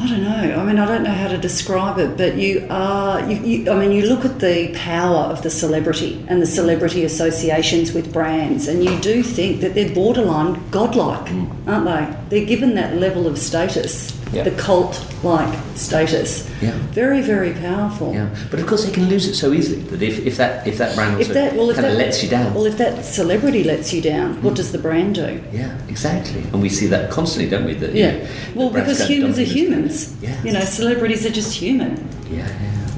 [0.02, 0.56] I don't know.
[0.56, 3.22] I mean, I don't know how to describe it, but you are.
[3.30, 7.06] You, you, I mean, you look at the power of the celebrity and the celebrity
[7.06, 11.68] associations with brands, and you do think that they're borderline godlike, mm.
[11.68, 12.40] aren't they?
[12.40, 14.44] They're given that level of status, Yeah.
[14.44, 16.50] the cult-like status.
[16.62, 16.72] Yeah.
[16.94, 18.14] Very, very powerful.
[18.14, 20.78] Yeah, but of course they can lose it so easily that if, if that if
[20.78, 22.78] that brand If also that, well, if kind that of lets you down, Well, if
[22.78, 24.58] that celebrity lets you down, what mm.
[24.58, 25.44] does the brand do?
[25.52, 27.74] yeah, exactly, and we see that constantly, don't we?
[27.74, 28.12] That, you Yeah.
[28.12, 30.14] know, Well, because humans are humans.
[30.22, 30.42] Yeah.
[30.44, 32.08] You know, celebrities are just human.
[32.32, 32.48] Yeah,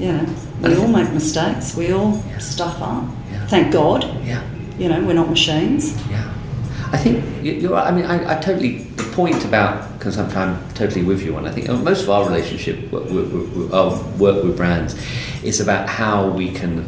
[0.00, 0.26] You know,
[0.62, 1.74] we all make mistakes.
[1.76, 2.38] We all Yeah.
[2.38, 3.04] stuff up.
[3.32, 3.46] Yeah.
[3.46, 4.06] Thank God.
[4.24, 4.40] yeah,
[4.78, 5.94] You know, we're not machines.
[6.10, 6.30] yeah.
[6.92, 7.86] I think you- you're right.
[7.86, 11.46] I mean, I, I totally the point about because I'm, totally with you on.
[11.46, 12.92] I think uh, most of our relationship,
[13.72, 14.94] our work with brands,
[15.42, 16.84] is about how we can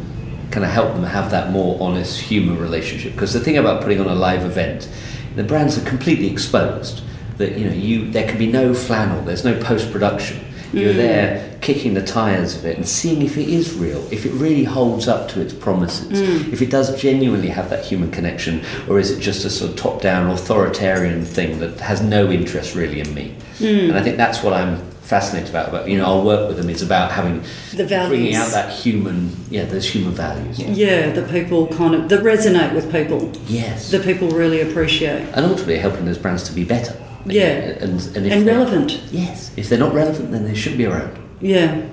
[0.51, 3.13] kind of help them have that more honest human relationship.
[3.13, 4.89] Because the thing about putting on a live event,
[5.35, 7.01] the brands are completely exposed.
[7.37, 9.21] That you know, you there can be no flannel.
[9.23, 10.39] There's no post production.
[10.73, 10.97] You're mm.
[10.97, 14.63] there kicking the tires of it and seeing if it is real, if it really
[14.63, 16.53] holds up to its promises, mm.
[16.53, 19.77] if it does genuinely have that human connection, or is it just a sort of
[19.77, 23.35] top down authoritarian thing that has no interest really in me?
[23.59, 23.89] Mm.
[23.89, 25.69] And I think that's what I'm fascinated about.
[25.69, 27.41] About you know, our work with them is about having
[27.73, 30.59] The bringing out that human, yeah, those human values.
[30.59, 33.31] Yeah, that people kind of that resonate with people.
[33.47, 33.89] Yes.
[33.91, 35.21] That people really appreciate.
[35.33, 36.95] and ultimately helping those brands to be better.
[37.27, 37.77] Yeah.
[37.81, 38.91] And, and, if And relevant.
[39.11, 39.51] Yes.
[39.57, 41.17] If they're not relevant, then they shouldn't be around.
[41.41, 41.87] Yeah.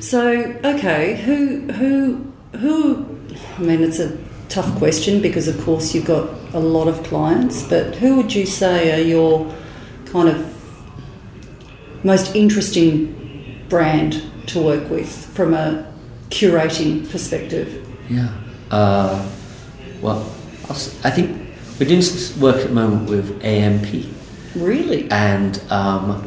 [0.00, 3.06] So okay, who who who?
[3.58, 4.16] I mean, it's a
[4.48, 7.62] tough question because, of course, you've got a lot of clients.
[7.62, 9.54] But who would you say are your
[10.06, 10.46] kind of
[12.04, 15.92] most interesting brand to work with from a
[16.30, 17.86] curating perspective?
[18.08, 18.32] Yeah.
[18.70, 19.28] Uh,
[20.00, 20.20] well,
[21.04, 24.06] I think we're doing some work at the moment with AMP,
[24.54, 25.10] Really?
[25.10, 26.26] and um,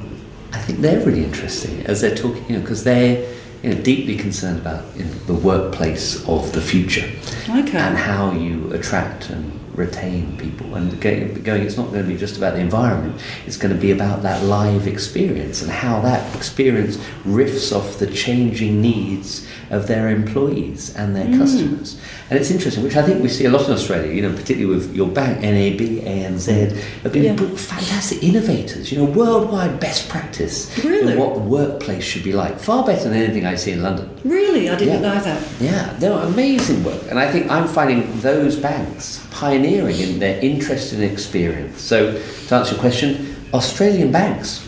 [0.54, 3.28] I think they're really interesting as they're talking, you know, because they're
[3.64, 7.10] you know, deeply concerned about you know, the workplace of the future
[7.50, 7.78] Okay.
[7.78, 10.76] and how you attract and retain people.
[10.76, 13.92] And going, it's not going to be just about the environment; it's going to be
[13.92, 20.10] about that live experience and how that experience riffs off the changing needs of their
[20.10, 21.38] employees and their mm.
[21.38, 22.00] customers.
[22.30, 24.14] And it's interesting, which I think we see a lot in Australia.
[24.14, 27.56] You know, particularly with your bank, NAB, ANZ, have been Yeah.
[27.56, 28.92] fantastic innovators.
[28.92, 31.14] You know, worldwide best practice Really?
[31.14, 32.60] in what the workplace should be like.
[32.60, 34.10] Far better than anything I see in London.
[34.24, 34.70] Really?
[34.70, 35.14] I didn't Yeah.
[35.14, 35.42] know that.
[35.60, 40.94] Yeah, they're amazing work, and I think I'm finding those banks pioneering in their interest
[40.94, 41.82] and experience.
[41.82, 42.14] So,
[42.48, 44.66] to answer your question, Australian banks.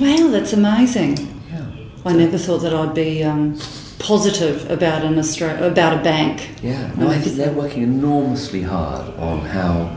[0.00, 1.18] Wow, that's amazing.
[1.52, 1.66] Yeah.
[2.04, 3.58] I never thought that I'd be um,
[3.98, 6.50] positive about an Austra- about a bank.
[6.62, 9.96] Yeah, no, I think they're working enormously hard on how,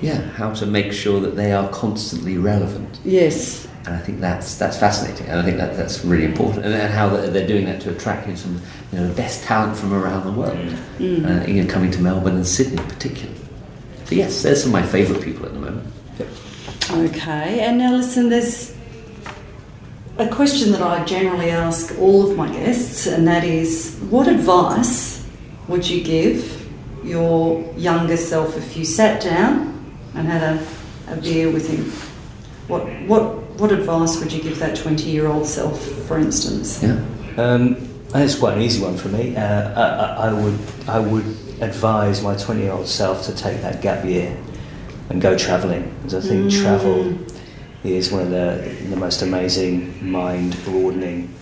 [0.00, 3.66] yeah, how to make sure that they are constantly relevant, Yes.
[3.86, 6.92] And I think that's that's fascinating, and I think that that's really important, and, and
[6.92, 8.60] how they're they're doing that to attract you know, some,
[8.92, 12.36] you know, the best talent from around the world, uh, you know, coming to Melbourne
[12.36, 13.40] and Sydney particularly.
[14.04, 15.86] So yes, there's some of my favourite people at the moment.
[16.90, 18.76] Okay, and now listen, there's
[20.18, 25.26] a question that I generally ask all of my guests, and that is what advice
[25.68, 26.66] would you give
[27.04, 29.72] your younger self if you sat down
[30.14, 30.66] and had a,
[31.12, 31.84] a beer with him?
[32.68, 36.82] What, what, what advice would you give that 20 year old self, for instance?
[36.82, 37.02] Yeah.
[37.36, 37.76] Um,
[38.14, 39.36] and it's quite an easy one for me.
[39.36, 41.26] Uh, I, I, I would I would
[41.60, 44.36] advise my 20 year old self to take that gap year
[45.10, 47.16] and go travelling because I think travel
[47.84, 51.32] is one of the, the most amazing mind broadening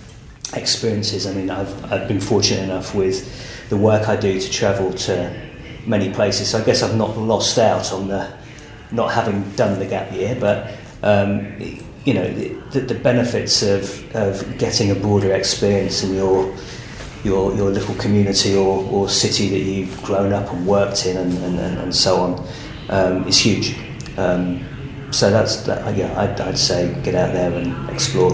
[0.52, 1.26] experiences.
[1.26, 5.50] I mean, I've, I've been fortunate enough with the work I do to travel to
[5.86, 6.50] many places.
[6.50, 8.32] So I guess I've not lost out on the
[8.90, 10.70] not having done the gap year, but
[11.02, 11.56] um,
[12.04, 12.32] you know
[12.70, 16.54] the, the benefits of, of getting a broader experience in your
[17.24, 21.32] your, your little community or, or city that you've grown up and worked in and,
[21.38, 22.46] and, and, and so on
[22.90, 23.74] um, is huge.
[24.18, 24.62] Um,
[25.10, 28.32] so that's that, yeah, I'd, I'd say get out there and explore,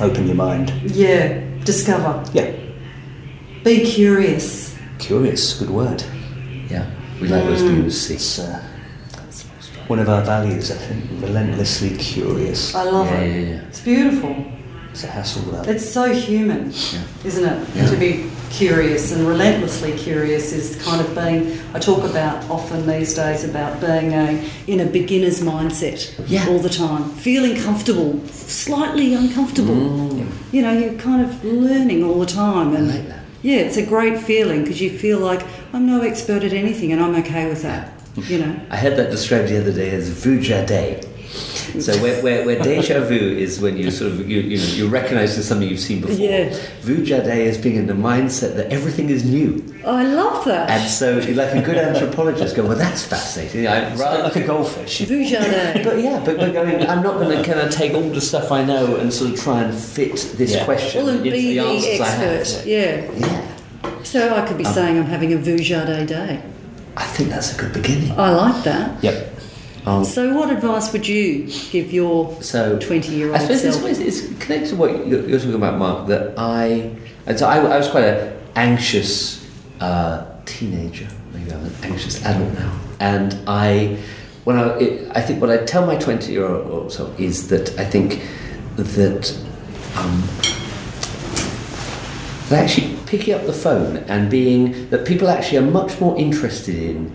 [0.00, 0.70] open your mind.
[0.84, 2.22] Yeah, discover.
[2.32, 2.54] Yeah,
[3.64, 4.78] Be curious.
[5.00, 6.04] curious, good word.
[6.70, 6.88] Yeah.
[7.20, 8.08] We like those views.
[9.88, 12.74] One of our values, I think, relentlessly curious.
[12.74, 13.30] I love Yeah, it.
[13.42, 13.60] yeah, yeah.
[13.68, 14.34] It's beautiful.
[14.90, 15.68] It's a Hassell that.
[15.68, 16.68] It's so human,
[17.24, 17.88] isn't it?
[17.88, 21.58] To be curious and relentlessly curious is kind of being.
[21.74, 26.00] I talk about often these days about being a in a beginner's mindset
[26.46, 29.74] all the time, feeling comfortable, slightly uncomfortable.
[29.74, 30.26] Mm.
[30.52, 33.20] You know, you're kind of learning all the time, and like that.
[33.40, 37.02] yeah, it's a great feeling because you feel like I'm no expert at anything, and
[37.02, 37.90] I'm okay with that.
[38.16, 38.60] You know.
[38.70, 41.08] I heard that described the other day as vujade.
[41.80, 44.88] So where, where, where deja vu is when you sort of you, you know you
[44.88, 46.16] recognise there's something you've seen before.
[46.16, 46.50] Yeah.
[46.82, 50.68] Vujade is being in the mindset that everything is new, oh, I love that.
[50.68, 53.66] and so like a good anthropologist, go well that's fascinating.
[53.66, 55.00] I, rather like a goldfish.
[55.00, 55.82] Vujade.
[55.82, 56.86] But yeah, but we're going.
[56.86, 59.40] I'm not going to kind of take all the stuff I know and sort of
[59.40, 60.64] try and fit this Yeah.
[60.66, 62.66] question well, into be the the answers I have.
[62.66, 63.10] Yeah.
[63.16, 66.42] Yeah, So I could be um, saying I'm having a Vujade day.
[66.96, 68.12] I think that's a good beginning.
[68.12, 69.02] I like that.
[69.02, 69.28] Yep.
[69.86, 73.36] Um, So, what advice would you give your so twenty-year-old?
[73.36, 73.84] I old suppose self?
[73.90, 76.06] it's, it's connected to what you're, you're talking about, Mark.
[76.08, 76.94] That I,
[77.26, 79.44] and so I, I was quite an anxious
[79.80, 81.08] uh, teenager.
[81.32, 82.78] Maybe I'm an anxious adult now.
[83.00, 83.98] And I,
[84.44, 87.76] when I, it, I think what I tell my 20 year old self is that
[87.80, 88.22] I think
[88.76, 89.36] that
[89.96, 90.22] um,
[92.48, 96.74] that actually picking up the phone and being that people actually are much more interested
[96.74, 97.14] in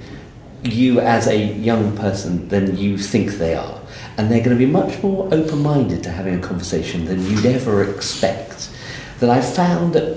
[0.61, 3.81] you as a young person than you think they are.
[4.15, 7.47] And they're going to be much more open minded to having a conversation than you'd
[7.47, 8.69] ever expect.
[9.21, 10.13] That I found that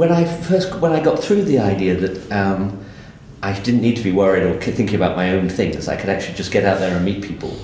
[0.00, 2.84] when I first when I got through the idea that um,
[3.40, 6.34] I didn't need to be worried or thinking about my own things, I could actually
[6.34, 7.56] just get out there and meet people.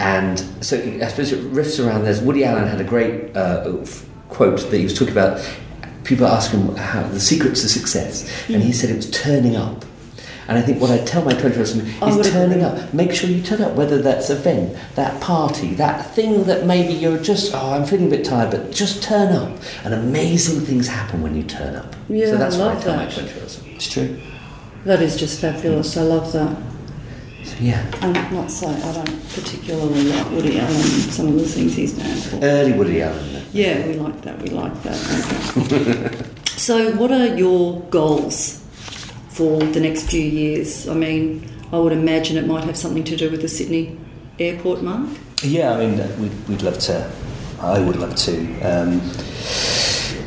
[0.00, 2.02] And so I suppose it riffs around.
[2.02, 2.20] this.
[2.20, 3.84] Woody Allen had a great uh,
[4.30, 5.38] quote that he was talking about.
[6.06, 8.72] People ask him how the secrets to success, and he hmm.
[8.72, 9.84] said it was turning up.
[10.48, 12.94] And I think what I tell my 20 year olds I is turning up.
[12.94, 16.92] Make sure you turn up, whether that's an event, that party, that thing that maybe
[16.92, 19.58] you're just, oh, I'm feeling a bit tired, but just turn up.
[19.84, 21.96] And amazing things happen when you turn up.
[22.08, 23.12] Yeah, so that's I what I love tell that.
[23.12, 23.62] 20 year olds.
[23.66, 24.20] It's true.
[24.84, 25.96] That is just fabulous.
[25.96, 26.56] I love that.
[27.42, 27.90] So, yeah.
[28.02, 32.16] I'm not say I don't particularly like Woody Allen some of the things he's known
[32.16, 32.44] for.
[32.44, 33.35] Early Woody Allen.
[33.56, 34.40] Yeah, we like that.
[34.42, 35.56] We like that.
[35.56, 36.24] Okay.
[36.46, 38.62] so, what are your goals
[39.30, 40.88] for the next few years?
[40.88, 43.98] I mean, I would imagine it might have something to do with the Sydney
[44.38, 45.08] airport, Mark.
[45.42, 47.10] Yeah, I mean, uh, we'd, we'd love to.
[47.60, 49.00] I would love to um,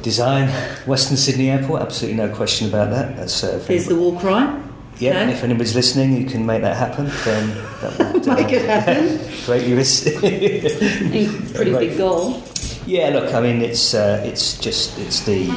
[0.02, 0.50] design
[0.88, 1.82] Western Sydney Airport.
[1.82, 3.16] Absolutely no question about that.
[3.16, 4.62] That's, uh, There's the war cry.
[4.98, 5.22] yeah.
[5.22, 5.32] okay.
[5.34, 7.06] If anybody's listening, you can make that happen.
[7.26, 7.50] Then
[7.82, 9.20] that would uh, Make it happen.
[9.46, 9.76] greatly
[11.54, 12.42] Pretty big goal.
[12.90, 15.48] Yeah, look, I mean, it's uh, it's just it's the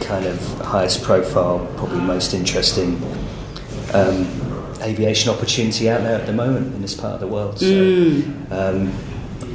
[0.00, 2.96] kind of highest profile, probably most interesting
[3.92, 4.26] um,
[4.80, 7.58] aviation opportunity out there at the moment in this part of the world.
[7.58, 7.66] So
[8.50, 8.92] um,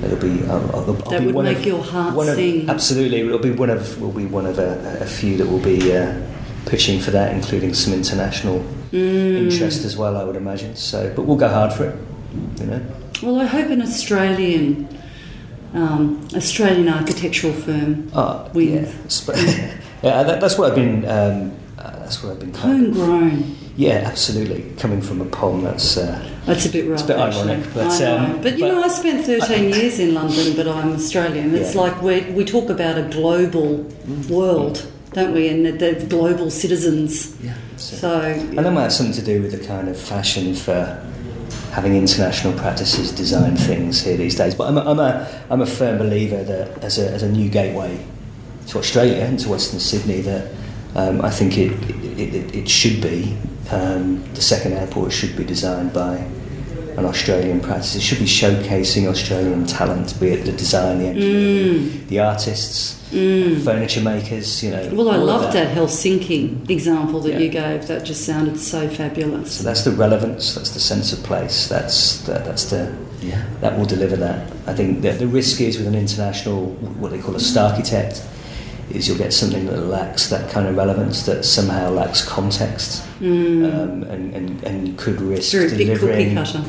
[0.03, 1.09] it'll be I'll, I'll, I'll Mm.
[1.09, 2.69] That be would one make of, your heart one of, sing.
[2.69, 5.97] Absolutely, it'll be one of will be one of a, a few that will be
[5.97, 6.21] uh,
[6.67, 9.49] pitching for that, including some international Mm.
[9.51, 10.15] interest as well.
[10.15, 10.75] I would imagine.
[10.75, 11.95] So, but we'll go hard for it.
[12.59, 12.81] You know.
[13.23, 14.87] Well, I hope an Australian
[15.75, 19.27] um, Australian architectural firm Oh, wins.
[19.27, 19.77] yeah.
[20.03, 21.03] Yeah, that, that's what I've been.
[21.05, 22.53] Um, uh, that's what I've been.
[22.53, 23.55] Homegrown.
[23.75, 24.61] Yeah, absolutely.
[24.77, 27.03] Coming from a pom, that's uh, That's a bit rough.
[27.05, 27.51] a bit actually.
[27.53, 30.67] ironic, but, I um, but you but- know, I spent 13 years in London, but
[30.67, 31.55] I'm Australian.
[31.55, 31.81] It's Yeah.
[31.81, 33.83] like we we talk about a global
[34.29, 35.47] world, don't we?
[35.49, 37.35] And the, global citizens.
[37.41, 37.55] Yeah.
[37.77, 41.01] So and that might have something to do with the kind of fashion for
[41.75, 44.55] having international practices design things here these days.
[44.55, 47.49] But I'm a, I'm a, I'm a firm believer that as a, as a new
[47.49, 47.99] gateway
[48.67, 50.53] to Australia and to Western Sydney, that
[50.95, 51.73] um, I think it,
[52.17, 53.37] it, it, it should be
[53.71, 56.25] um, the second airport should be designed by
[56.97, 57.95] an Australian practice.
[57.95, 62.93] It should be showcasing Australian talent, be it the design, the engineering, the artists,
[63.63, 64.63] furniture makers.
[64.63, 64.83] You know.
[64.83, 64.93] Mm.
[64.93, 65.75] well, I all of loved that.
[65.75, 67.39] Helsinki example that Yeah.
[67.39, 67.87] you gave.
[67.87, 69.53] That just sounded so fabulous.
[69.53, 70.55] So that's the relevance.
[70.55, 71.67] That's the sense of place.
[71.67, 72.91] That's the, that's the
[73.21, 73.41] Yeah.
[73.61, 74.51] that will deliver that.
[74.67, 76.67] I think that the risk is with an international,
[76.99, 78.21] what they call a star architect,
[78.91, 84.03] is you'll get something that lacks that kind of relevance, that somehow lacks context, um,
[84.03, 86.35] and, and, and could risk Very delivering.
[86.35, 86.63] cutter.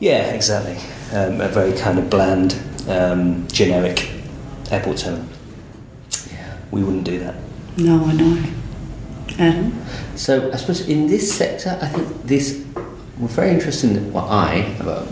[0.00, 0.76] Yeah, exactly.
[1.16, 2.56] Um, a very kind of bland,
[2.88, 4.10] um, generic
[4.70, 5.26] airport terminal.
[6.32, 6.56] Yeah.
[6.70, 7.34] We wouldn't do that.
[7.76, 8.42] No, I know.
[9.38, 9.84] Adam.
[10.16, 12.64] So I suppose in this sector, I think this
[13.18, 14.62] we're very interested in what I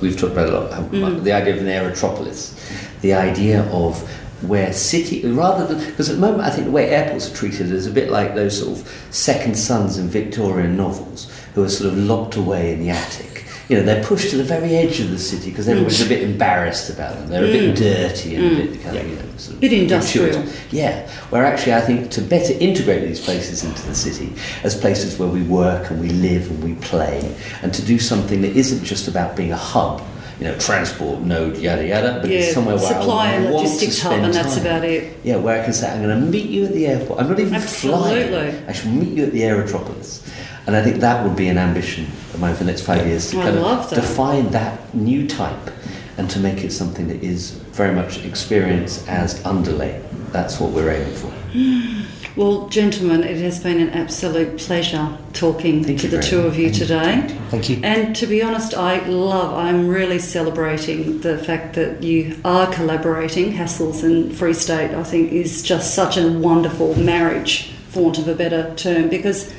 [0.00, 2.54] we've talked about a lot uh, the idea of an aerotropolis,
[3.02, 4.02] the idea of
[4.42, 7.72] where city rather than because at the moment I think the way airports are treated
[7.72, 11.92] is a bit like those sort of second sons in Victorian novels who are sort
[11.92, 13.44] of locked away in the attic.
[13.68, 16.08] You know, they're pushed to the very edge of the city because everybody's a mm.
[16.08, 17.28] bit embarrassed about them.
[17.28, 17.76] They're a bit mm.
[17.76, 18.82] dirty and a bit mm.
[18.82, 20.26] kind of, you know, sort of Bit industrial.
[20.28, 20.72] gratuitous.
[20.72, 24.32] Yeah, where actually I think to better integrate these places into the city
[24.64, 28.40] as places where we work and we live and we play, and to do something
[28.40, 30.02] that isn't just about being a hub,
[30.38, 33.56] you know, transport node, yada yada, but Yeah, it's somewhere where supply I and want
[33.66, 34.66] logistics to hub, and that's time.
[34.66, 35.18] about it.
[35.24, 37.20] Yeah, where I can say I'm going to meet you at the airport.
[37.20, 38.22] I'm not even flying.
[38.34, 38.66] Absolutely.
[38.68, 40.22] I shall meet you at the Aerotropolis.
[40.66, 43.30] And I think that would be an ambition of mine for the next five years
[43.30, 43.94] to I kind of that.
[43.94, 45.70] define that new type
[46.18, 50.04] and to make it something that is very much experienced as underlay.
[50.30, 51.32] That's what we're aiming for.
[52.38, 56.70] Well, gentlemen, it has been an absolute pleasure talking Thank to the two of you
[56.70, 57.26] today.
[57.48, 57.80] Thank you.
[57.82, 63.54] And to be honest, I love, I'm really celebrating the fact that you are collaborating.
[63.54, 68.36] Hassells and Freestate, I think, is just such a wonderful marriage, for want of a
[68.36, 69.52] better term, because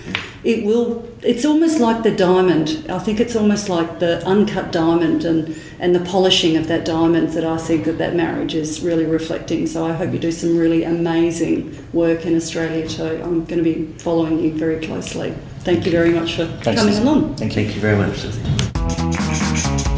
[0.46, 2.86] it will, it's almost like the diamond.
[2.90, 7.30] I think it's almost like the uncut diamond and, and the polishing of that diamond
[7.30, 9.66] that I think that that marriage is really reflecting.
[9.66, 13.22] So I hope you do some really amazing work in Australia too.
[13.24, 15.34] I'm going to be following you very closely.
[15.60, 17.08] Thank you very much for Thanks, coming Susie.
[17.08, 17.36] along.
[17.36, 17.64] Thank you.
[17.64, 19.89] Thank you very much, Susie.